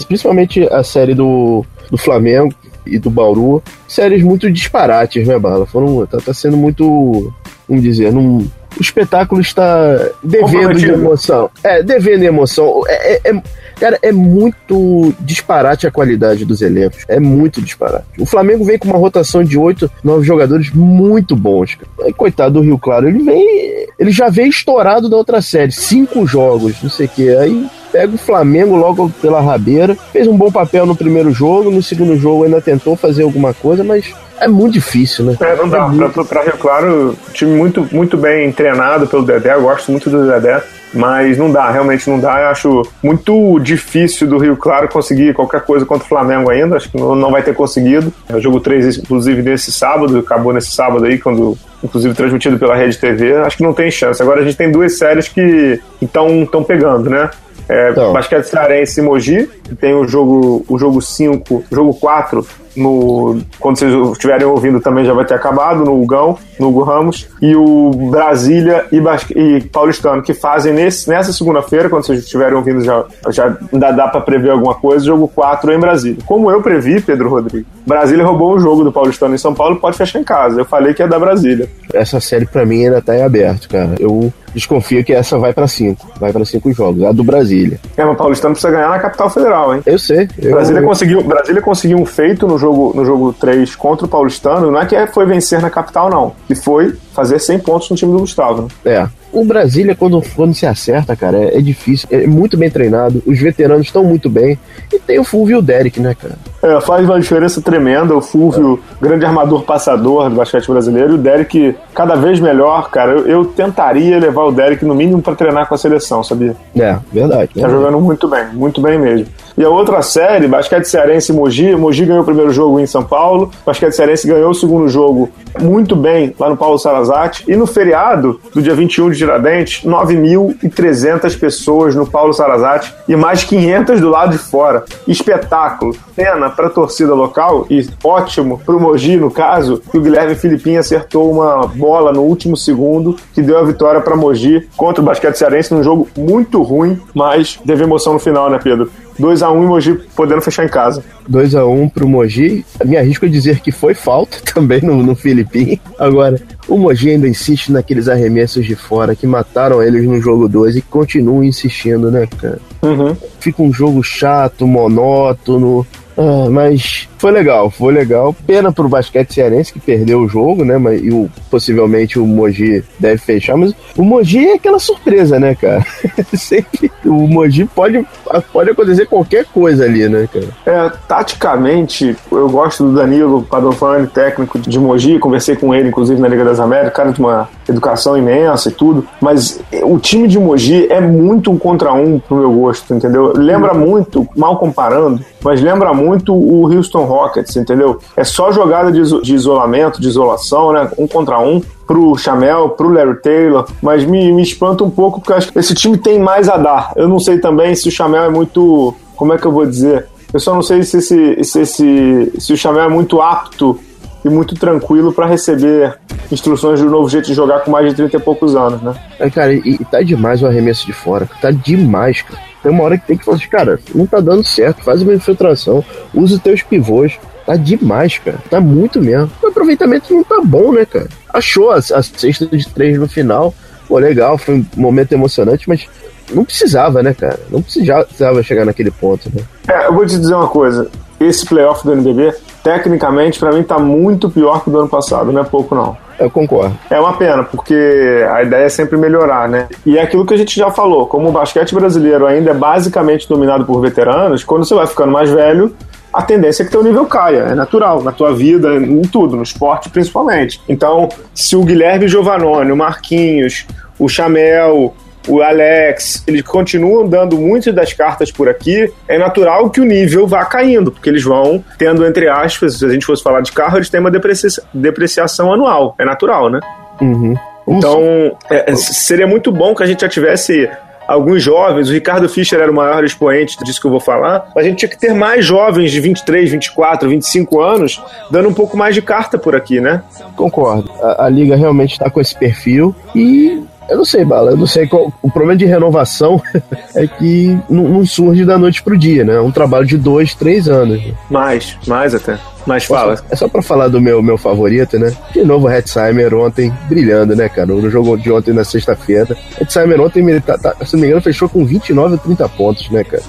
Principalmente 0.07 0.63
a 0.71 0.83
série 0.83 1.13
do, 1.13 1.65
do 1.89 1.97
Flamengo 1.97 2.53
e 2.85 2.97
do 2.97 3.09
Bauru. 3.09 3.61
Séries 3.87 4.23
muito 4.23 4.51
disparates, 4.51 5.27
né, 5.27 5.37
Bala? 5.37 5.65
Foram, 5.65 6.05
tá, 6.05 6.17
tá 6.17 6.33
sendo 6.33 6.57
muito. 6.57 7.33
Vamos 7.67 7.83
dizer, 7.83 8.11
num, 8.11 8.47
o 8.77 8.81
espetáculo 8.81 9.41
está 9.41 9.97
devendo 10.23 10.73
de 10.73 10.89
emoção. 10.89 11.49
É, 11.63 11.83
devendo 11.83 12.23
emoção. 12.23 12.83
É, 12.87 13.13
é, 13.13 13.31
é, 13.31 13.41
cara, 13.79 13.99
é 14.01 14.11
muito 14.11 15.13
disparate 15.19 15.85
a 15.85 15.91
qualidade 15.91 16.45
dos 16.45 16.61
elencos. 16.61 17.03
É 17.07 17.19
muito 17.19 17.61
disparate. 17.61 18.05
O 18.17 18.25
Flamengo 18.25 18.63
vem 18.63 18.77
com 18.77 18.87
uma 18.87 18.97
rotação 18.97 19.43
de 19.43 19.57
oito, 19.57 19.91
nove 20.03 20.25
jogadores 20.25 20.71
muito 20.71 21.35
bons. 21.35 21.75
Cara. 21.75 22.13
Coitado 22.13 22.55
do 22.55 22.61
Rio 22.61 22.79
Claro, 22.79 23.07
ele 23.07 23.23
vem. 23.23 23.87
Ele 23.99 24.11
já 24.11 24.29
veio 24.29 24.49
estourado 24.49 25.09
da 25.09 25.17
outra 25.17 25.41
série. 25.41 25.71
Cinco 25.71 26.25
jogos, 26.25 26.81
não 26.81 26.89
sei 26.89 27.05
o 27.05 27.09
que. 27.09 27.29
Aí 27.35 27.69
pega 27.91 28.15
o 28.15 28.17
Flamengo 28.17 28.75
logo 28.75 29.11
pela 29.21 29.41
rabeira. 29.41 29.95
Fez 30.11 30.27
um 30.27 30.37
bom 30.37 30.51
papel 30.51 30.85
no 30.85 30.95
primeiro 30.95 31.31
jogo, 31.31 31.71
no 31.71 31.83
segundo 31.83 32.15
jogo 32.15 32.43
ainda 32.43 32.61
tentou 32.61 32.95
fazer 32.95 33.23
alguma 33.23 33.53
coisa, 33.53 33.83
mas 33.83 34.13
é 34.39 34.47
muito 34.47 34.73
difícil, 34.73 35.25
né? 35.25 35.37
É, 35.39 35.55
não 35.55 35.69
dá. 35.69 35.77
É 35.77 35.87
muito... 35.87 36.25
pra, 36.25 36.43
Rio 36.43 36.57
Claro, 36.57 37.15
time 37.33 37.55
muito, 37.55 37.87
muito 37.91 38.17
bem 38.17 38.51
treinado 38.51 39.07
pelo 39.07 39.23
Dedé, 39.23 39.53
eu 39.53 39.61
gosto 39.61 39.91
muito 39.91 40.09
do 40.09 40.27
Dedé. 40.27 40.61
Mas 40.93 41.37
não 41.37 41.49
dá, 41.49 41.71
realmente 41.71 42.09
não 42.09 42.19
dá. 42.19 42.41
Eu 42.41 42.47
acho 42.49 42.81
muito 43.01 43.57
difícil 43.59 44.27
do 44.27 44.37
Rio 44.37 44.57
Claro 44.57 44.89
conseguir 44.89 45.33
qualquer 45.33 45.61
coisa 45.61 45.85
contra 45.85 46.03
o 46.03 46.09
Flamengo 46.09 46.49
ainda. 46.49 46.75
Acho 46.75 46.91
que 46.91 46.97
não 46.97 47.31
vai 47.31 47.41
ter 47.41 47.55
conseguido. 47.55 48.11
É 48.27 48.35
o 48.35 48.41
jogo 48.41 48.59
3, 48.59 48.97
inclusive, 48.97 49.41
nesse 49.41 49.71
sábado, 49.71 50.19
acabou 50.19 50.51
nesse 50.51 50.71
sábado 50.71 51.05
aí, 51.05 51.17
quando 51.17 51.57
inclusive 51.81 52.13
transmitido 52.13 52.59
pela 52.59 52.75
Rede 52.75 52.97
TV. 52.97 53.35
Acho 53.37 53.57
que 53.57 53.63
não 53.63 53.73
tem 53.73 53.89
chance. 53.89 54.21
Agora 54.21 54.41
a 54.41 54.43
gente 54.43 54.57
tem 54.57 54.69
duas 54.69 54.97
séries 54.97 55.29
que 55.29 55.79
estão 56.01 56.63
pegando, 56.67 57.09
né? 57.09 57.29
É, 57.71 57.91
então. 57.91 58.11
Basquete 58.11 58.43
Cearense 58.43 58.99
e 58.99 59.03
Mogi, 59.03 59.49
tem 59.79 59.93
o 59.93 60.05
jogo 60.05 60.65
o 60.67 60.77
jogo 60.77 61.01
5, 61.01 61.55
o 61.55 61.63
jogo 61.71 61.93
4 61.93 62.45
no 62.75 63.41
quando 63.59 63.77
vocês 63.77 63.93
estiverem 64.11 64.45
ouvindo 64.45 64.79
também 64.79 65.05
já 65.05 65.13
vai 65.13 65.25
ter 65.25 65.33
acabado, 65.33 65.83
no 65.83 66.01
Hugão, 66.01 66.37
no 66.59 66.69
Hugo 66.69 66.83
Ramos, 66.83 67.27
e 67.41 67.55
o 67.55 67.91
Brasília 68.09 68.85
e, 68.91 68.99
Basque, 68.99 69.33
e 69.37 69.61
Paulistano, 69.61 70.21
que 70.21 70.33
fazem 70.33 70.73
nesse, 70.73 71.09
nessa 71.09 71.33
segunda-feira, 71.33 71.89
quando 71.89 72.05
vocês 72.05 72.19
estiverem 72.19 72.55
ouvindo 72.55 72.83
já, 72.83 73.05
já 73.29 73.57
ainda 73.71 73.91
dá 73.91 74.07
para 74.07 74.21
prever 74.21 74.51
alguma 74.51 74.75
coisa, 74.75 75.05
jogo 75.05 75.27
4 75.27 75.71
em 75.71 75.79
Brasília. 75.79 76.17
Como 76.25 76.49
eu 76.51 76.61
previ, 76.61 77.01
Pedro 77.01 77.29
Rodrigues, 77.29 77.67
Brasília 77.85 78.25
roubou 78.25 78.55
um 78.55 78.59
jogo 78.59 78.83
do 78.83 78.91
Paulistano 78.91 79.35
em 79.35 79.37
São 79.37 79.53
Paulo, 79.53 79.77
pode 79.77 79.97
fechar 79.97 80.19
em 80.19 80.23
casa. 80.23 80.61
Eu 80.61 80.65
falei 80.65 80.93
que 80.93 81.03
é 81.03 81.07
da 81.07 81.19
Brasília. 81.19 81.69
Essa 81.93 82.19
série 82.19 82.45
para 82.45 82.65
mim 82.65 82.85
ainda 82.85 83.01
tá 83.01 83.15
em 83.15 83.23
aberto, 83.23 83.67
cara. 83.69 83.95
Eu 83.99 84.31
desconfio 84.53 85.03
que 85.03 85.13
essa 85.13 85.37
vai 85.37 85.53
para 85.53 85.67
cinco. 85.67 86.07
Vai 86.19 86.31
para 86.31 86.45
cinco 86.45 86.71
jogos. 86.71 87.03
A 87.03 87.11
do 87.11 87.23
Brasília. 87.23 87.79
É, 87.95 88.03
mas 88.03 88.13
o 88.13 88.17
Paulistano 88.17 88.53
precisa 88.53 88.71
ganhar 88.71 88.89
na 88.89 88.99
capital 88.99 89.29
federal, 89.29 89.75
hein? 89.75 89.81
Eu 89.85 89.99
sei. 89.99 90.29
Eu... 90.41 90.51
Brasília, 90.51 90.81
conseguiu, 90.81 91.23
Brasília 91.23 91.61
conseguiu 91.61 91.97
um 91.97 92.05
feito 92.05 92.47
no 92.47 92.57
jogo, 92.57 92.93
no 92.95 93.05
jogo 93.05 93.33
3 93.33 93.75
contra 93.75 94.05
o 94.05 94.09
Paulistano. 94.09 94.71
Não 94.71 94.79
é 94.79 94.85
que 94.85 95.07
foi 95.07 95.25
vencer 95.25 95.61
na 95.61 95.69
capital, 95.69 96.09
não. 96.09 96.33
E 96.49 96.55
foi 96.55 96.95
fazer 97.13 97.39
100 97.39 97.59
pontos 97.59 97.89
no 97.89 97.95
time 97.95 98.11
do 98.11 98.19
Gustavo. 98.19 98.63
Né? 98.63 98.69
É. 98.85 99.20
O 99.31 99.45
Brasília, 99.45 99.95
quando, 99.95 100.21
quando 100.35 100.53
se 100.53 100.65
acerta, 100.65 101.15
cara, 101.15 101.37
é, 101.37 101.57
é 101.57 101.61
difícil. 101.61 102.07
É 102.11 102.27
muito 102.27 102.57
bem 102.57 102.69
treinado. 102.69 103.23
Os 103.25 103.39
veteranos 103.39 103.85
estão 103.85 104.03
muito 104.03 104.29
bem. 104.29 104.59
E 104.91 104.99
tem 104.99 105.19
o 105.19 105.23
Fulvio 105.23 105.55
e 105.55 105.59
o 105.59 105.61
Derek, 105.61 105.99
né, 105.99 106.15
cara? 106.15 106.35
É, 106.61 106.79
faz 106.81 107.05
uma 107.05 107.19
diferença 107.19 107.61
tremenda. 107.61 108.15
O 108.15 108.21
Fulvio, 108.21 108.79
é. 109.01 109.05
grande 109.05 109.25
armador 109.25 109.63
passador 109.63 110.29
do 110.29 110.35
basquete 110.35 110.67
brasileiro. 110.67 111.13
E 111.13 111.15
o 111.15 111.17
Derek, 111.17 111.75
cada 111.93 112.15
vez 112.15 112.39
melhor, 112.39 112.89
cara. 112.89 113.11
Eu, 113.11 113.27
eu 113.27 113.45
tentaria 113.45 114.19
levar 114.19 114.43
o 114.43 114.51
Derek, 114.51 114.83
no 114.83 114.93
mínimo, 114.93 115.21
para 115.21 115.35
treinar 115.35 115.67
com 115.67 115.75
a 115.75 115.77
seleção, 115.77 116.23
sabia? 116.23 116.55
É, 116.75 116.97
verdade. 117.11 117.51
Tá 117.59 117.69
jogando 117.69 117.99
muito 117.99 118.27
bem, 118.27 118.47
muito 118.53 118.81
bem 118.81 118.99
mesmo. 118.99 119.27
E 119.61 119.63
a 119.63 119.69
outra 119.69 120.01
série, 120.01 120.47
Basquete 120.47 120.85
Cearense 120.85 121.31
e 121.31 121.35
Mogi. 121.35 121.75
Mogi 121.75 122.03
ganhou 122.03 122.23
o 122.23 122.25
primeiro 122.25 122.51
jogo 122.51 122.79
em 122.79 122.87
São 122.87 123.03
Paulo. 123.03 123.51
Basquete 123.63 123.93
Cearense 123.93 124.27
ganhou 124.27 124.49
o 124.49 124.55
segundo 124.55 124.89
jogo 124.89 125.29
muito 125.61 125.95
bem 125.95 126.33
lá 126.39 126.49
no 126.49 126.57
Paulo 126.57 126.79
Sarazate. 126.79 127.43
E 127.47 127.55
no 127.55 127.67
feriado 127.67 128.41
do 128.55 128.59
dia 128.59 128.73
21 128.73 129.11
de 129.11 129.19
Tiradentes, 129.19 129.85
9.300 129.85 131.39
pessoas 131.39 131.93
no 131.93 132.07
Paulo 132.07 132.33
Sarazate 132.33 132.91
e 133.07 133.15
mais 133.15 133.43
500 133.43 134.01
do 134.01 134.09
lado 134.09 134.31
de 134.31 134.39
fora. 134.39 134.83
Espetáculo. 135.07 135.95
Pena 136.15 136.49
para 136.49 136.65
a 136.65 136.71
torcida 136.71 137.13
local 137.13 137.67
e 137.69 137.87
ótimo 138.03 138.59
para 138.65 138.75
o 138.75 138.79
Mogi, 138.79 139.15
no 139.15 139.29
caso, 139.29 139.79
que 139.91 139.97
o 139.99 140.01
Guilherme 140.01 140.33
Filipinho 140.33 140.79
acertou 140.79 141.31
uma 141.31 141.67
bola 141.67 142.11
no 142.11 142.21
último 142.23 142.57
segundo 142.57 143.15
que 143.31 143.43
deu 143.43 143.59
a 143.59 143.63
vitória 143.63 144.01
para 144.01 144.15
Mogi 144.15 144.67
contra 144.75 145.03
o 145.03 145.05
Basquete 145.05 145.35
Cearense 145.35 145.71
num 145.71 145.83
jogo 145.83 146.07
muito 146.17 146.63
ruim, 146.63 146.99
mas 147.13 147.59
teve 147.63 147.83
emoção 147.83 148.13
no 148.13 148.19
final, 148.19 148.49
né, 148.49 148.59
Pedro? 148.61 148.89
2x1 149.21 149.53
um, 149.53 149.63
e 149.63 149.67
Mogi 149.67 149.99
podendo 150.15 150.41
fechar 150.41 150.65
em 150.65 150.69
casa. 150.69 151.03
2x1 151.29 151.69
um 151.69 151.87
pro 151.87 152.07
Mogi. 152.07 152.65
Me 152.83 152.97
arrisco 152.97 153.25
a 153.25 153.29
dizer 153.29 153.59
que 153.59 153.71
foi 153.71 153.93
falta 153.93 154.37
também 154.53 154.81
no, 154.81 155.03
no 155.03 155.15
Filipim. 155.15 155.79
Agora, 155.99 156.41
o 156.67 156.77
Mogi 156.77 157.11
ainda 157.11 157.27
insiste 157.27 157.71
naqueles 157.71 158.07
arremessos 158.07 158.65
de 158.65 158.75
fora 158.75 159.15
que 159.15 159.27
mataram 159.27 159.81
eles 159.81 160.03
no 160.05 160.19
jogo 160.19 160.49
2 160.49 160.77
e 160.77 160.81
continuam 160.81 161.43
insistindo, 161.43 162.09
né, 162.09 162.27
cara? 162.37 162.59
Uhum. 162.81 163.15
Fica 163.39 163.61
um 163.61 163.71
jogo 163.71 164.03
chato, 164.03 164.65
monótono. 164.67 165.85
Ah, 166.17 166.49
mas 166.49 167.07
foi 167.21 167.29
legal, 167.29 167.69
foi 167.69 167.93
legal. 167.93 168.35
Pena 168.47 168.71
pro 168.71 168.89
basquete 168.89 169.35
cearense 169.35 169.71
que 169.71 169.79
perdeu 169.79 170.21
o 170.21 170.27
jogo, 170.27 170.65
né? 170.65 170.79
Mas, 170.79 170.99
e 171.03 171.11
o, 171.11 171.29
possivelmente 171.51 172.17
o 172.17 172.25
Mogi 172.25 172.83
deve 172.97 173.19
fechar, 173.19 173.55
mas 173.55 173.75
o 173.95 174.03
Mogi 174.03 174.49
é 174.49 174.55
aquela 174.55 174.79
surpresa, 174.79 175.39
né, 175.39 175.53
cara? 175.53 175.85
Sempre 176.33 176.91
o 177.05 177.27
Mogi 177.27 177.65
pode, 177.65 178.03
pode 178.51 178.71
acontecer 178.71 179.05
qualquer 179.05 179.45
coisa 179.45 179.85
ali, 179.85 180.09
né, 180.09 180.27
cara? 180.33 180.47
É, 180.65 180.91
taticamente, 181.07 182.17
eu 182.31 182.49
gosto 182.49 182.85
do 182.85 182.93
Danilo 182.93 183.43
Padovani, 183.43 184.07
técnico 184.07 184.57
de 184.57 184.79
Mogi, 184.79 185.19
conversei 185.19 185.55
com 185.55 185.75
ele, 185.75 185.89
inclusive, 185.89 186.19
na 186.19 186.27
Liga 186.27 186.43
das 186.43 186.59
Américas, 186.59 186.93
cara 186.93 187.11
de 187.11 187.19
uma 187.19 187.47
educação 187.69 188.17
imensa 188.17 188.69
e 188.69 188.71
tudo, 188.71 189.07
mas 189.21 189.59
o 189.83 189.99
time 189.99 190.27
de 190.27 190.39
Mogi 190.39 190.91
é 190.91 190.99
muito 190.99 191.51
um 191.51 191.57
contra 191.57 191.93
um 191.93 192.17
pro 192.17 192.37
meu 192.37 192.51
gosto, 192.51 192.95
entendeu? 192.95 193.31
Lembra 193.35 193.75
muito, 193.75 194.27
mal 194.35 194.57
comparando, 194.57 195.23
mas 195.43 195.61
lembra 195.61 195.93
muito 195.93 196.33
o 196.33 196.65
Houston 196.65 197.10
Rockets, 197.11 197.55
entendeu? 197.55 197.99
É 198.15 198.23
só 198.23 198.51
jogada 198.51 198.91
de, 198.91 199.21
de 199.21 199.35
isolamento, 199.35 199.99
de 199.99 200.07
isolação, 200.07 200.71
né? 200.71 200.89
Um 200.97 201.07
contra 201.07 201.39
um 201.39 201.61
pro 201.85 202.17
Chamel, 202.17 202.69
pro 202.69 202.89
Larry 202.89 203.21
Taylor, 203.21 203.67
mas 203.81 204.05
me, 204.05 204.31
me 204.31 204.41
espanta 204.41 204.83
um 204.83 204.89
pouco 204.89 205.19
porque 205.19 205.33
acho 205.33 205.51
que 205.51 205.59
esse 205.59 205.73
time 205.73 205.97
tem 205.97 206.19
mais 206.19 206.47
a 206.47 206.57
dar. 206.57 206.93
Eu 206.95 207.07
não 207.07 207.19
sei 207.19 207.39
também 207.39 207.75
se 207.75 207.89
o 207.89 207.91
Chamel 207.91 208.23
é 208.23 208.29
muito. 208.29 208.93
Como 209.15 209.33
é 209.33 209.37
que 209.37 209.45
eu 209.45 209.51
vou 209.51 209.65
dizer? 209.65 210.07
Eu 210.33 210.39
só 210.39 210.55
não 210.55 210.61
sei 210.61 210.83
se, 210.83 210.97
esse, 210.97 211.43
se, 211.43 211.59
esse, 211.59 212.33
se 212.39 212.53
o 212.53 212.57
Chamel 212.57 212.83
é 212.83 212.89
muito 212.89 213.21
apto 213.21 213.77
e 214.23 214.29
muito 214.29 214.55
tranquilo 214.55 215.11
para 215.11 215.25
receber 215.25 215.97
instruções 216.31 216.79
do 216.79 216.89
novo 216.89 217.09
jeito 217.09 217.27
de 217.27 217.33
jogar 217.33 217.61
com 217.61 217.71
mais 217.71 217.89
de 217.89 217.95
30 217.95 218.15
e 218.15 218.19
poucos 218.19 218.55
anos, 218.55 218.81
né? 218.81 218.93
É, 219.19 219.29
cara, 219.29 219.53
e, 219.53 219.61
e 219.65 219.85
tá 219.85 220.01
demais 220.01 220.41
o 220.41 220.47
arremesso 220.47 220.85
de 220.85 220.93
fora. 220.93 221.29
Tá 221.41 221.51
demais, 221.51 222.21
cara. 222.21 222.50
Tem 222.61 222.71
uma 222.71 222.83
hora 222.83 222.97
que 222.97 223.07
tem 223.07 223.17
que 223.17 223.25
falar 223.25 223.37
assim, 223.37 223.47
cara, 223.47 223.79
não 223.93 224.05
tá 224.05 224.19
dando 224.19 224.43
certo, 224.43 224.83
faz 224.83 225.01
uma 225.01 225.13
infiltração, 225.13 225.83
usa 226.13 226.35
os 226.35 226.41
teus 226.41 226.61
pivôs. 226.61 227.19
Tá 227.45 227.55
demais, 227.55 228.19
cara. 228.19 228.37
Tá 228.49 228.61
muito 228.61 229.01
mesmo. 229.01 229.31
O 229.41 229.47
aproveitamento 229.47 230.13
não 230.13 230.23
tá 230.23 230.39
bom, 230.43 230.71
né, 230.71 230.85
cara? 230.85 231.07
Achou 231.27 231.71
a, 231.71 231.77
a 231.77 231.81
cesta 231.81 232.45
de 232.45 232.67
três 232.69 232.99
no 232.99 233.09
final. 233.09 233.53
Pô, 233.87 233.97
legal, 233.97 234.37
foi 234.37 234.55
um 234.55 234.65
momento 234.77 235.11
emocionante, 235.13 235.67
mas 235.67 235.87
não 236.31 236.45
precisava, 236.45 237.01
né, 237.01 237.13
cara? 237.13 237.39
Não 237.49 237.61
precisava 237.61 238.43
chegar 238.43 238.63
naquele 238.63 238.91
ponto, 238.91 239.29
né? 239.33 239.41
É, 239.67 239.87
eu 239.87 239.93
vou 239.93 240.05
te 240.05 240.17
dizer 240.17 240.35
uma 240.35 240.47
coisa. 240.47 240.89
Esse 241.19 241.45
playoff 241.45 241.83
do 241.83 241.93
NBB, 241.93 242.33
tecnicamente, 242.63 243.39
para 243.39 243.51
mim, 243.51 243.63
tá 243.63 243.79
muito 243.79 244.29
pior 244.29 244.63
que 244.63 244.69
o 244.69 244.71
do 244.71 244.79
ano 244.79 244.89
passado. 244.89 245.31
Não 245.31 245.41
é 245.41 245.43
pouco, 245.43 245.75
não. 245.75 245.97
Eu 246.19 246.29
concordo. 246.29 246.77
É 246.89 246.99
uma 246.99 247.13
pena, 247.13 247.43
porque 247.43 248.23
a 248.31 248.43
ideia 248.43 248.65
é 248.65 248.69
sempre 248.69 248.97
melhorar, 248.97 249.49
né? 249.49 249.67
E 249.85 249.97
é 249.97 250.01
aquilo 250.03 250.25
que 250.25 250.33
a 250.33 250.37
gente 250.37 250.55
já 250.55 250.69
falou, 250.69 251.07
como 251.07 251.29
o 251.29 251.31
basquete 251.31 251.73
brasileiro 251.73 252.27
ainda 252.27 252.51
é 252.51 252.53
basicamente 252.53 253.27
dominado 253.27 253.65
por 253.65 253.81
veteranos, 253.81 254.43
quando 254.43 254.63
você 254.63 254.75
vai 254.75 254.85
ficando 254.85 255.11
mais 255.11 255.31
velho, 255.31 255.73
a 256.13 256.21
tendência 256.21 256.61
é 256.61 256.65
que 256.65 256.71
teu 256.71 256.83
nível 256.83 257.05
caia, 257.05 257.39
é 257.39 257.55
natural, 257.55 258.03
na 258.03 258.11
tua 258.11 258.33
vida, 258.33 258.75
em 258.75 259.01
tudo, 259.01 259.35
no 259.35 259.43
esporte 259.43 259.89
principalmente. 259.89 260.61
Então, 260.69 261.09
se 261.33 261.55
o 261.55 261.63
Guilherme 261.63 262.07
Giovanoni, 262.07 262.71
o 262.71 262.77
Marquinhos, 262.77 263.65
o 263.97 264.07
Chamel, 264.07 264.93
o 265.27 265.41
Alex, 265.41 266.23
eles 266.27 266.41
continuam 266.41 267.07
dando 267.07 267.37
muitas 267.37 267.73
das 267.73 267.93
cartas 267.93 268.31
por 268.31 268.49
aqui, 268.49 268.91
é 269.07 269.17
natural 269.17 269.69
que 269.69 269.79
o 269.79 269.85
nível 269.85 270.27
vá 270.27 270.45
caindo, 270.45 270.91
porque 270.91 271.09
eles 271.09 271.23
vão 271.23 271.63
tendo, 271.77 272.05
entre 272.05 272.27
aspas, 272.27 272.79
se 272.79 272.85
a 272.85 272.89
gente 272.89 273.05
fosse 273.05 273.21
falar 273.21 273.41
de 273.41 273.51
carro, 273.51 273.77
eles 273.77 273.89
têm 273.89 273.99
uma 273.99 274.11
deprecia 274.11 274.49
depreciação 274.73 275.53
anual. 275.53 275.95
É 275.97 276.05
natural, 276.05 276.49
né? 276.49 276.59
Uhum. 276.99 277.35
Então, 277.67 278.35
é, 278.49 278.75
seria 278.75 279.27
muito 279.27 279.51
bom 279.51 279.75
que 279.75 279.83
a 279.83 279.85
gente 279.85 280.01
já 280.01 280.09
tivesse 280.09 280.69
alguns 281.07 281.43
jovens, 281.43 281.89
o 281.89 281.93
Ricardo 281.93 282.27
Fischer 282.29 282.59
era 282.59 282.71
o 282.71 282.75
maior 282.75 283.03
expoente 283.03 283.57
disso 283.63 283.81
que 283.81 283.87
eu 283.87 283.91
vou 283.91 283.99
falar, 283.99 284.49
mas 284.55 284.65
a 284.65 284.67
gente 284.67 284.79
tinha 284.79 284.89
que 284.89 284.97
ter 284.97 285.13
mais 285.13 285.45
jovens 285.45 285.91
de 285.91 285.99
23, 285.99 286.51
24, 286.51 287.09
25 287.09 287.61
anos 287.61 288.01
dando 288.29 288.49
um 288.49 288.53
pouco 288.53 288.77
mais 288.77 288.95
de 288.95 289.01
carta 289.01 289.37
por 289.37 289.55
aqui, 289.55 289.81
né? 289.81 290.01
Concordo. 290.35 290.89
A, 291.01 291.25
a 291.25 291.29
liga 291.29 291.55
realmente 291.55 291.93
está 291.93 292.09
com 292.09 292.21
esse 292.21 292.35
perfil 292.37 292.95
e 293.13 293.61
eu 293.91 293.97
não 293.97 294.05
sei, 294.05 294.23
Bala, 294.23 294.51
eu 294.51 294.57
não 294.57 294.65
sei 294.65 294.87
qual. 294.87 295.11
O 295.21 295.29
problema 295.29 295.57
de 295.57 295.65
renovação 295.65 296.41
é 296.95 297.05
que 297.05 297.57
não, 297.69 297.83
não, 297.83 298.05
surge 298.05 298.45
da 298.45 298.57
noite 298.57 298.81
pro 298.81 298.97
dia, 298.97 299.23
né? 299.23 299.35
É 299.35 299.41
um 299.41 299.51
trabalho 299.51 299.85
de 299.85 299.97
dois, 299.97 300.33
três 300.33 300.69
anos. 300.69 301.01
Mais, 301.29 301.77
mais 301.85 302.15
até. 302.15 302.37
Mas 302.65 302.85
fala. 302.85 303.19
É 303.29 303.35
só 303.35 303.47
pra 303.47 303.61
falar 303.61 303.87
do 303.87 303.99
meu, 303.99 304.21
meu 304.21 304.37
favorito, 304.37 304.97
né? 304.97 305.11
De 305.33 305.43
novo, 305.43 305.67
o 305.67 305.69
Hetzheimer 305.69 306.33
ontem 306.33 306.71
brilhando, 306.87 307.35
né, 307.35 307.49
cara? 307.49 307.67
No 307.67 307.89
jogo 307.89 308.17
de 308.17 308.31
ontem 308.31 308.53
na 308.53 308.63
sexta-feira. 308.63 309.35
Hetzheimer 309.59 309.99
ontem, 309.99 310.39
tá, 310.39 310.57
tá, 310.57 310.75
se 310.85 310.93
não 310.93 311.01
me 311.01 311.07
engano, 311.07 311.21
fechou 311.21 311.49
com 311.49 311.65
29 311.65 312.13
ou 312.13 312.17
30 312.19 312.49
pontos, 312.49 312.89
né, 312.89 313.03
cara? 313.03 313.23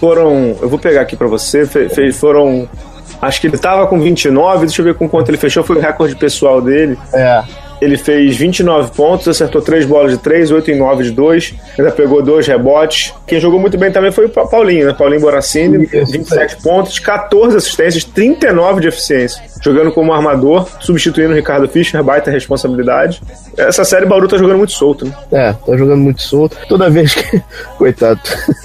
Foram. 0.00 0.56
Eu 0.60 0.68
vou 0.68 0.78
pegar 0.78 1.02
aqui 1.02 1.16
pra 1.16 1.28
você. 1.28 1.64
Fe, 1.66 1.88
fe, 1.88 2.12
foram. 2.12 2.68
Acho 3.20 3.40
que 3.40 3.46
ele 3.48 3.58
tava 3.58 3.86
com 3.86 4.00
29, 4.00 4.66
deixa 4.66 4.80
eu 4.80 4.84
ver 4.84 4.94
com 4.94 5.08
quanto 5.08 5.28
ele 5.28 5.38
fechou, 5.38 5.64
foi 5.64 5.76
o 5.76 5.80
recorde 5.80 6.14
pessoal 6.14 6.60
dele. 6.60 6.96
É. 7.12 7.42
Ele 7.80 7.96
fez 7.96 8.36
29 8.36 8.90
pontos, 8.92 9.28
acertou 9.28 9.62
3 9.62 9.84
bolas 9.86 10.12
de 10.12 10.18
3, 10.18 10.50
8 10.50 10.70
em 10.70 10.78
9 10.78 11.04
de 11.04 11.10
2, 11.12 11.54
ainda 11.78 11.90
pegou 11.90 12.22
2 12.22 12.46
rebotes. 12.46 13.14
Quem 13.26 13.40
jogou 13.40 13.60
muito 13.60 13.78
bem 13.78 13.90
também 13.92 14.10
foi 14.10 14.26
o 14.26 14.28
Paulinho, 14.28 14.86
né? 14.86 14.94
Paulinho 14.94 15.20
Boracini, 15.20 15.86
27 15.86 16.62
pontos, 16.62 16.98
14 16.98 17.56
assistências, 17.56 18.04
39 18.04 18.80
de 18.80 18.88
eficiência. 18.88 19.42
Jogando 19.62 19.92
como 19.92 20.12
armador, 20.12 20.68
substituindo 20.80 21.32
o 21.32 21.36
Ricardo 21.36 21.68
Fischer, 21.68 22.02
baita 22.02 22.30
responsabilidade. 22.30 23.20
Essa 23.56 23.84
série 23.84 24.06
Bauru 24.06 24.28
tá 24.28 24.36
jogando 24.36 24.58
muito 24.58 24.72
solto, 24.72 25.04
né? 25.04 25.12
É, 25.32 25.52
tá 25.52 25.76
jogando 25.76 26.00
muito 26.00 26.22
solto. 26.22 26.56
Toda 26.68 26.88
vez 26.88 27.14
que. 27.14 27.42
Coitado. 27.76 28.20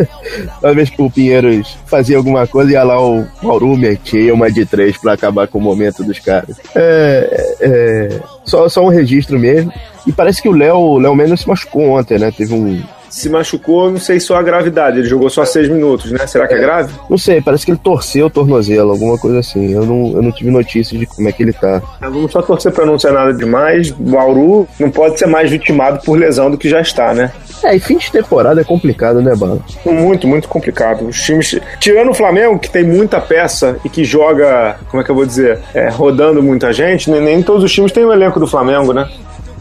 Toda 0.62 0.74
vez 0.74 0.90
que 0.90 1.02
o 1.02 1.10
Pinheiros 1.10 1.78
fazia 1.88 2.18
alguma 2.18 2.46
coisa, 2.48 2.72
ia 2.72 2.84
lá 2.84 3.02
o 3.02 3.26
Bauru 3.42 3.76
metia 3.76 4.34
uma 4.34 4.52
de 4.52 4.66
3 4.66 4.98
pra 4.98 5.14
acabar 5.14 5.48
com 5.48 5.58
o 5.58 5.62
momento 5.62 6.04
dos 6.04 6.20
caras. 6.20 6.58
É. 6.76 7.56
é 7.62 8.33
só, 8.44 8.68
só 8.70 8.84
um 8.84 8.90
registro 8.90 9.40
mesmo. 9.40 9.72
E 10.06 10.12
parece 10.12 10.42
que 10.42 10.50
o 10.50 10.54
Léo 10.54 10.98
Léo 10.98 11.16
Mendes 11.16 11.42
se 11.42 11.48
machucou 11.48 11.92
ontem, 11.92 12.20
né? 12.20 12.32
Teve 12.32 12.54
um, 12.54 12.84
se 13.14 13.30
machucou, 13.30 13.92
não 13.92 14.00
sei 14.00 14.20
só 14.20 14.36
a 14.38 14.42
gravidade. 14.42 14.98
Ele 14.98 15.08
jogou 15.08 15.30
só 15.30 15.46
seis 15.46 15.70
minutos, 15.70 16.12
né? 16.12 16.26
Será 16.26 16.48
que 16.48 16.56
é, 16.56 16.58
é 16.58 16.60
grave? 16.60 16.94
Não 17.08 17.18
sei, 17.18 17.42
parece 17.42 17.64
que 17.64 17.72
ele 17.72 17.80
torceu 17.82 18.26
o 18.26 18.30
tornozelo, 18.30 18.90
alguma 18.90 19.20
coisa 19.20 19.38
assim. 19.38 19.72
Eu 19.72 19.86
não, 19.86 20.14
eu 20.16 20.22
não 20.24 20.32
tive 20.32 20.50
notícia 20.50 20.98
de 20.98 21.06
como 21.06 21.30
é 21.30 21.32
que 21.32 21.44
ele 21.44 21.54
tá. 21.54 21.80
Vamos 22.02 22.32
só 22.32 22.42
torcer 22.42 22.72
pra 22.72 22.88
não 22.88 22.98
ser 22.98 23.14
nada 23.14 23.32
demais. 23.32 23.92
O 23.92 23.96
Bauru 23.98 24.68
não 24.80 24.90
pode 24.90 25.20
ser 25.20 25.28
mais 25.28 25.52
vitimado 25.52 26.04
por 26.04 26.18
lesão 26.18 26.50
do 26.50 26.58
que 26.58 26.68
já 26.68 26.82
está, 26.82 27.14
né? 27.14 27.32
É, 27.64 27.76
e 27.76 27.80
fim 27.80 27.98
de 27.98 28.12
temporada 28.12 28.60
é 28.60 28.64
complicado, 28.64 29.22
né, 29.22 29.36
Bala? 29.36 29.60
Muito, 29.86 30.28
muito 30.28 30.48
complicado. 30.48 31.06
Os 31.06 31.22
times. 31.22 31.60
Tirando 31.80 32.10
o 32.10 32.16
Flamengo, 32.16 32.58
que 32.58 32.70
tem 32.70 32.84
muita 32.84 33.22
peça 33.22 33.78
e 33.86 33.90
que 33.90 34.04
joga, 34.04 34.78
como 34.90 35.02
é 35.02 35.06
que 35.06 35.12
eu 35.12 35.16
vou 35.16 35.26
dizer? 35.26 35.60
É, 35.76 35.88
rodando 35.88 36.42
muita 36.42 36.74
gente, 36.74 37.12
nem, 37.12 37.22
nem 37.22 37.44
todos 37.44 37.64
os 37.64 37.72
times 37.72 37.92
têm 37.92 38.06
o 38.06 38.12
elenco 38.12 38.40
do 38.40 38.48
Flamengo, 38.48 38.92
né? 38.92 39.08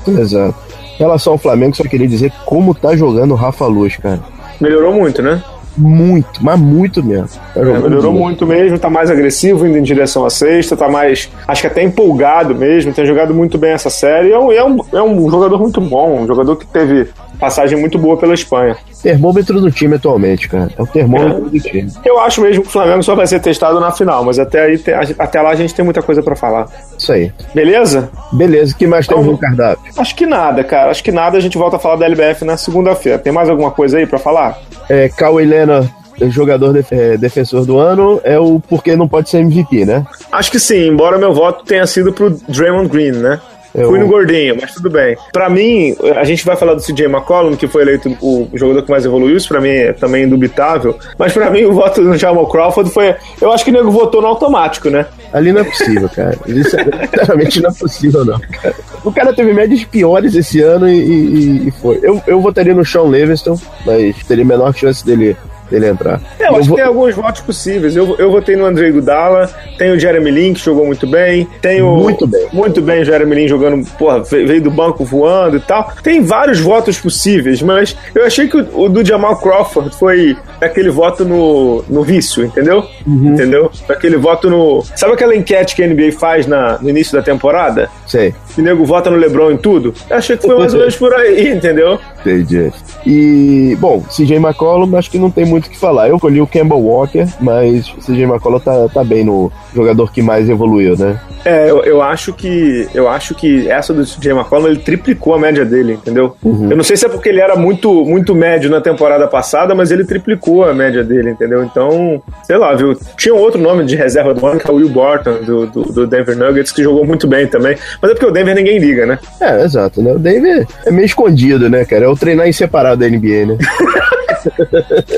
Exato. 0.09 0.72
Em 0.95 0.99
relação 0.99 1.35
ao 1.35 1.39
Flamengo, 1.39 1.77
só 1.77 1.85
queria 1.85 2.09
dizer 2.09 2.33
como 2.45 2.75
tá 2.75 2.95
jogando 2.97 3.33
o 3.33 3.37
Rafa 3.37 3.67
Luz, 3.67 3.97
cara. 3.97 4.21
Melhorou 4.61 4.95
muito, 4.95 5.23
né? 5.23 5.43
Muito, 5.77 6.45
mas 6.45 6.61
muito 6.61 7.03
mesmo. 7.03 7.29
Tá 7.55 7.61
é, 7.61 7.65
melhorou 7.65 8.13
muito 8.13 8.47
mesmo, 8.47 8.79
tá 8.79 8.91
mais 8.91 9.11
agressivo, 9.11 9.67
indo 9.67 9.79
em 9.79 9.83
direção 9.83 10.25
à 10.27 10.31
sexta, 10.31 10.77
tá 10.77 10.89
mais, 10.89 11.31
acho 11.49 11.63
que 11.63 11.67
até 11.67 11.83
empolgado 11.83 12.55
mesmo, 12.55 12.93
tem 12.93 13.07
jogado 13.07 13.35
muito 13.35 13.57
bem 13.57 13.71
essa 13.73 13.89
série. 13.89 14.33
É 14.33 14.39
um, 14.39 14.53
é 14.53 14.65
um, 14.65 14.79
é 14.93 15.03
um 15.03 15.31
jogador 15.31 15.59
muito 15.59 15.81
bom, 15.81 16.21
um 16.21 16.27
jogador 16.27 16.57
que 16.57 16.67
teve 16.67 17.09
passagem 17.43 17.77
muito 17.77 17.99
boa 17.99 18.17
pela 18.17 18.35
Espanha. 18.35 18.77
Termômetro 19.03 19.61
do 19.61 19.69
time 19.69 19.97
atualmente, 19.97 20.49
cara. 20.49 20.71
É 20.79 20.81
o 20.81 20.87
termômetro 20.87 21.49
é. 21.49 21.51
do 21.51 21.61
time. 21.61 21.91
Eu 22.05 22.21
acho 22.21 22.41
mesmo 22.41 22.63
que 22.63 22.69
o 22.69 22.71
Flamengo 22.71 23.03
só 23.03 23.17
vai 23.17 23.27
ser 23.27 23.41
testado 23.41 23.81
na 23.81 23.91
final, 23.91 24.25
mas 24.25 24.39
até, 24.39 24.63
aí, 24.63 24.81
até 25.19 25.43
lá 25.43 25.51
a 25.51 25.57
gente 25.57 25.75
tem 25.75 25.85
muita 25.85 26.01
coisa 26.01 26.23
para 26.23 26.37
falar. 26.37 26.69
Isso 26.97 27.13
aí. 27.13 27.33
Beleza? 27.53 28.09
Beleza. 28.33 28.73
O 28.73 28.79
que 28.79 28.87
mais 28.87 29.07
então, 29.07 29.19
tem 29.19 29.27
no 29.27 29.37
cardápio? 29.37 29.93
Acho 29.97 30.15
que 30.15 30.25
nada, 30.25 30.63
cara. 30.63 30.93
Acho 30.93 31.03
que 31.03 31.11
nada. 31.11 31.37
A 31.37 31.41
gente 31.41 31.59
volta 31.59 31.77
a 31.77 31.81
falar 31.81 31.97
da 31.97 32.07
LBF 32.07 32.45
na 32.45 32.57
segunda-feira. 32.57 33.19
Tem 33.19 33.33
mais 33.33 33.49
alguma 33.49 33.73
coisa 33.73 33.99
aí 33.99 34.07
para 34.07 34.21
falar? 34.21 34.61
É, 34.89 35.09
Cal 35.09 35.41
Helena 35.41 35.91
jogador 36.31 36.73
de, 36.73 36.85
é, 36.91 37.17
defensor 37.17 37.65
do 37.65 37.79
ano 37.79 38.21
é 38.23 38.39
o 38.39 38.61
porque 38.61 38.95
não 38.95 39.09
pode 39.09 39.31
ser 39.31 39.39
MVP, 39.39 39.85
né? 39.85 40.07
Acho 40.31 40.51
que 40.51 40.61
sim, 40.61 40.87
embora 40.87 41.19
meu 41.19 41.33
voto 41.33 41.65
tenha 41.65 41.87
sido 41.87 42.13
pro 42.13 42.31
Draymond 42.31 42.89
Green, 42.89 43.13
né? 43.13 43.41
Eu... 43.75 43.89
Fui 43.89 43.99
no 43.99 44.07
gordinho, 44.07 44.57
mas 44.61 44.75
tudo 44.75 44.91
bem. 44.91 45.17
Pra 45.33 45.49
mim, 45.49 45.97
a 46.17 46.25
gente 46.25 46.45
vai 46.45 46.57
falar 46.57 46.75
do 46.75 46.83
CJ 46.83 47.07
McCollum, 47.07 47.57
que 47.57 47.67
foi 47.67 47.83
eleito 47.83 48.15
o 48.21 48.49
jogador 48.55 48.83
que 48.83 48.91
mais 48.91 49.05
evoluiu, 49.05 49.37
isso 49.37 49.49
pra 49.49 49.61
mim 49.61 49.71
é 49.71 49.93
também 49.93 50.25
indubitável. 50.25 50.99
Mas 51.19 51.33
pra 51.33 51.49
mim, 51.51 51.65
o 51.65 51.73
voto 51.73 52.03
do 52.03 52.17
Jamal 52.17 52.47
Crawford 52.49 52.91
foi. 52.91 53.15
Eu 53.41 53.51
acho 53.51 53.65
que 53.65 53.71
o 53.71 53.73
nego 53.73 53.91
votou 53.91 54.21
no 54.21 54.29
automático, 54.29 54.91
né? 54.91 55.07
Ali 55.33 55.53
não 55.53 55.63
é 55.63 55.65
possível, 55.65 56.09
cara. 56.09 56.37
Isso, 56.47 56.77
sinceramente, 57.11 57.61
não 57.61 57.71
é 57.71 57.75
possível, 57.75 58.25
não, 58.25 58.39
cara. 58.39 58.75
O 59.05 59.13
cara 59.13 59.33
teve 59.33 59.53
médias 59.53 59.85
piores 59.85 60.35
esse 60.35 60.61
ano 60.61 60.89
e, 60.89 60.99
e, 60.99 61.69
e 61.69 61.71
foi. 61.71 61.99
Eu, 62.03 62.23
eu 62.27 62.41
votaria 62.41 62.75
no 62.75 62.85
Sean 62.85 63.05
Livingston, 63.05 63.59
mas 63.87 64.17
teria 64.25 64.45
menor 64.45 64.75
chance 64.75 65.05
dele 65.05 65.37
dele 65.73 65.89
entrar. 65.89 66.21
É, 66.39 66.49
eu, 66.49 66.57
acho 66.57 66.69
vou... 66.69 66.77
que 66.77 66.83
tem 66.83 66.85
alguns 66.85 67.15
votos 67.15 67.41
possíveis. 67.41 67.97
Eu, 67.97 68.17
eu 68.19 68.31
votei 68.31 68.55
no 68.57 68.65
André 68.65 68.91
Gudala, 68.91 69.51
tem 69.79 69.91
o 69.91 69.99
Jeremy 69.99 70.31
Lin, 70.31 70.55
que 70.55 70.61
jogou 70.61 70.87
muito 70.87 71.07
bem, 71.07 71.49
tem 71.61 71.83
o. 71.83 71.97
Muito 71.97 72.27
bem. 72.27 72.49
Muito 72.53 72.81
bem 72.81 73.03
o 73.03 73.05
Jeremy 73.05 73.35
Lin 73.35 73.49
jogando, 73.49 73.87
porra, 73.99 74.23
veio 74.23 74.63
do 74.63 74.71
banco 74.71 75.05
voando 75.05 75.57
e 75.57 75.61
tal. 75.61 75.93
Tem 76.03 76.23
vários 76.23 76.61
votos 76.61 77.01
possíveis, 77.01 77.63
mas 77.63 77.97
eu 78.15 78.25
achei 78.25 78.49
que 78.49 78.57
o, 78.57 78.83
o 78.85 78.89
do 78.89 79.05
Jamal 79.05 79.37
Crawford 79.37 79.95
foi 79.97 80.37
aquele 80.61 80.91
voto 80.91 81.25
no, 81.25 81.85
no 81.89 82.03
vício, 82.03 82.45
entendeu? 82.45 82.85
Uhum. 83.07 83.35
Entendeu? 83.35 83.71
Aquele 83.89 84.17
voto 84.17 84.51
no. 84.51 84.85
Sabe 84.95 85.15
aquela 85.15 85.35
enquete 85.35 85.75
que 85.75 85.83
a 85.83 85.87
NBA 85.87 86.13
faz 86.13 86.47
na, 86.47 86.79
no 86.79 86.91
início 86.91 87.17
da 87.17 87.23
temporada? 87.23 87.89
Sei. 88.07 88.35
Que 88.55 88.61
o 88.61 88.65
nego 88.65 88.85
vota 88.85 89.11
no 89.11 89.17
LeBron 89.17 89.51
em 89.53 89.57
tudo? 89.57 89.95
Eu 90.09 90.17
achei 90.17 90.37
que 90.37 90.47
foi 90.47 90.59
mais 90.59 90.73
ou 90.75 90.81
menos 90.81 90.97
por 90.97 91.13
aí, 91.15 91.53
entendeu? 91.53 91.99
Entendi. 92.21 92.71
E, 93.07 93.77
bom, 93.81 94.03
CJ 94.03 94.37
McCollum, 94.37 94.97
acho 94.97 95.11
que 95.11 95.19
não 95.19 95.31
tem 95.31 95.45
muito 95.45 95.67
o 95.67 95.71
que 95.71 95.79
falar. 95.79 96.09
Eu 96.09 96.19
colhi 96.19 96.41
o 96.41 96.47
Campbell 96.47 96.79
Walker, 96.79 97.27
mas 97.41 97.89
o 97.89 98.01
CJ 98.01 98.25
McCollum 98.25 98.61
tá, 98.61 98.89
tá 98.89 99.05
bem 99.05 99.25
no 99.25 99.51
jogador 99.75 100.13
que 100.13 100.23
mais 100.23 100.49
evoluiu, 100.49 100.97
né? 100.97 101.19
É, 101.45 101.69
eu, 101.69 101.83
eu 101.83 102.01
acho 102.01 102.33
que 102.33 102.89
eu 102.95 103.09
acho 103.09 103.35
que 103.35 103.69
essa 103.69 103.93
do 103.93 104.05
CJ 104.05 104.33
McCollum, 104.33 104.69
ele 104.69 104.79
triplicou 104.79 105.35
a 105.35 105.39
média 105.39 105.65
dele, 105.65 105.95
entendeu? 105.95 106.37
Uhum. 106.43 106.71
Eu 106.71 106.77
não 106.77 106.85
sei 106.85 106.97
se 106.97 107.07
é 107.07 107.09
porque 107.09 107.29
ele 107.29 107.41
era 107.41 107.57
muito, 107.57 108.05
muito 108.05 108.35
médio 108.35 108.71
na 108.71 108.81
temporada 108.81 109.27
passada, 109.27 109.75
mas 109.75 109.91
ele 109.91 110.05
triplicou 110.05 110.65
a 110.65 110.73
média 110.73 111.03
dele, 111.03 111.31
entendeu? 111.31 111.65
Então, 111.65 112.23
sei 112.45 112.57
lá, 112.57 112.75
viu? 112.75 112.97
Tinha 113.17 113.35
um 113.35 113.39
outro 113.39 113.61
nome 113.61 113.85
de 113.85 113.97
reserva 113.97 114.33
do 114.35 114.47
ano, 114.47 114.61
que 114.61 114.71
é 114.71 114.73
o 114.73 114.77
Will 114.77 114.89
Borton, 114.89 115.43
do, 115.45 115.67
do, 115.67 115.83
do 115.83 116.07
Denver 116.07 116.37
Nuggets, 116.37 116.71
que 116.71 116.83
jogou 116.83 117.05
muito 117.05 117.27
bem 117.27 117.47
também. 117.47 117.77
Mas 118.01 118.11
é 118.11 118.15
porque 118.15 118.27
o 118.27 118.31
Denver 118.31 118.42
ninguém 118.45 118.79
liga, 118.79 119.07
né? 119.07 119.19
É, 119.41 119.63
exato, 119.65 120.03
né? 120.03 120.13
O 120.13 120.19
Denver 120.19 120.67
é 120.85 120.91
meio 120.91 121.07
escondido, 121.07 121.69
né, 121.69 121.85
cara? 121.85 122.05
É 122.05 122.09
o 122.09 122.17
treinar 122.17 122.49
em 122.49 122.53
separado 122.53 123.01
da 123.01 123.09
NBA, 123.09 123.47
né? 123.47 123.59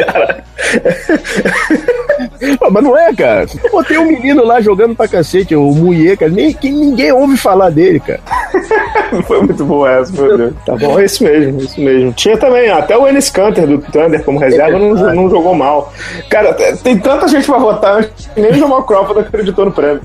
Cara. 0.06 0.44
Mas 2.70 2.84
não 2.84 2.96
é, 2.96 3.12
cara. 3.14 3.46
Pô, 3.70 3.82
tem 3.82 3.98
um 3.98 4.06
menino 4.06 4.44
lá 4.44 4.60
jogando 4.60 4.94
pra 4.94 5.08
cacete, 5.08 5.54
o 5.54 5.70
Muie, 5.72 6.16
cara. 6.16 6.30
Nem, 6.30 6.52
que 6.52 6.70
ninguém 6.70 7.12
ouve 7.12 7.36
falar 7.36 7.70
dele, 7.70 8.00
cara. 8.00 8.20
Foi 9.26 9.40
muito 9.42 9.64
bom 9.64 9.86
essa, 9.86 10.12
meu 10.12 10.36
Deus. 10.36 10.54
Tá 10.66 10.76
bom, 10.76 10.98
é 10.98 11.04
isso 11.04 11.22
mesmo, 11.22 11.60
é 11.60 11.64
isso 11.64 11.80
mesmo. 11.80 12.12
Tinha 12.12 12.36
também, 12.36 12.68
até 12.70 12.96
o 12.96 13.08
Ennis 13.08 13.30
Canter 13.30 13.66
do 13.66 13.78
Thunder 13.78 14.22
como 14.24 14.38
reserva 14.38 14.78
não, 14.78 14.94
não 15.14 15.30
jogou 15.30 15.54
mal. 15.54 15.92
Cara, 16.28 16.52
tem 16.82 16.98
tanta 16.98 17.28
gente 17.28 17.46
pra 17.46 17.58
votar, 17.58 18.08
nem 18.36 18.50
o 18.50 18.54
Jamal 18.54 18.82
Crawford 18.84 19.20
acreditou 19.20 19.66
no 19.66 19.72
prêmio. 19.72 20.00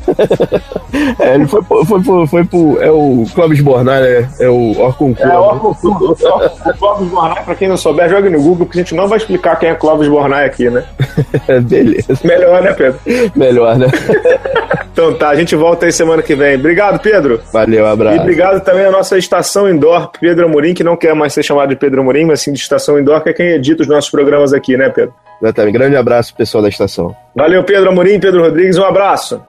É, 1.19 1.35
ele 1.35 1.47
foi, 1.47 1.61
foi, 1.63 2.03
foi, 2.03 2.27
foi 2.27 2.43
pro. 2.43 2.81
É 2.81 2.89
o 2.89 3.25
Clóvis 3.33 3.61
Bornai, 3.61 4.01
é, 4.01 4.27
é 4.39 4.49
o 4.49 4.79
Orcon 4.79 5.15
É 5.19 5.27
o 5.27 5.41
Orcon 5.41 5.75
O 5.81 6.73
Clóvis 6.77 7.07
Bornai, 7.09 7.43
pra 7.43 7.55
quem 7.55 7.67
não 7.67 7.77
souber, 7.77 8.09
joga 8.09 8.29
no 8.29 8.41
Google, 8.41 8.65
porque 8.65 8.79
a 8.79 8.83
gente 8.83 8.95
não 8.95 9.07
vai 9.07 9.17
explicar 9.17 9.57
quem 9.57 9.69
é 9.69 9.75
Clóvis 9.75 10.07
Bornai 10.07 10.45
aqui, 10.45 10.69
né? 10.69 10.83
Beleza. 11.63 12.19
Melhor, 12.23 12.61
né, 12.61 12.73
Pedro? 12.73 12.99
Melhor, 13.35 13.77
né? 13.77 13.87
então 14.91 15.13
tá, 15.13 15.29
a 15.29 15.35
gente 15.35 15.55
volta 15.55 15.85
aí 15.85 15.91
semana 15.91 16.21
que 16.21 16.35
vem. 16.35 16.55
Obrigado, 16.55 16.99
Pedro. 16.99 17.39
Valeu, 17.53 17.85
abraço. 17.85 18.17
E 18.17 18.19
obrigado 18.19 18.63
também 18.63 18.85
à 18.85 18.91
nossa 18.91 19.17
estação 19.17 19.69
indoor, 19.69 20.09
Pedro 20.19 20.45
Amorim, 20.45 20.73
que 20.73 20.83
não 20.83 20.97
quer 20.97 21.13
mais 21.13 21.33
ser 21.33 21.43
chamado 21.43 21.69
de 21.69 21.75
Pedro 21.75 22.01
Amorim, 22.01 22.25
mas 22.25 22.41
sim 22.41 22.51
de 22.51 22.59
estação 22.59 22.99
indoor, 22.99 23.21
que 23.21 23.29
é 23.29 23.33
quem 23.33 23.47
edita 23.47 23.83
os 23.83 23.87
nossos 23.87 24.09
programas 24.09 24.53
aqui, 24.53 24.75
né, 24.75 24.89
Pedro? 24.89 25.13
Exatamente. 25.41 25.73
Grande 25.73 25.95
abraço, 25.95 26.35
pessoal 26.35 26.61
da 26.61 26.69
estação. 26.69 27.15
Valeu, 27.35 27.63
Pedro 27.63 27.89
Amorim, 27.89 28.19
Pedro 28.19 28.41
Rodrigues, 28.41 28.77
um 28.77 28.83
abraço. 28.83 29.41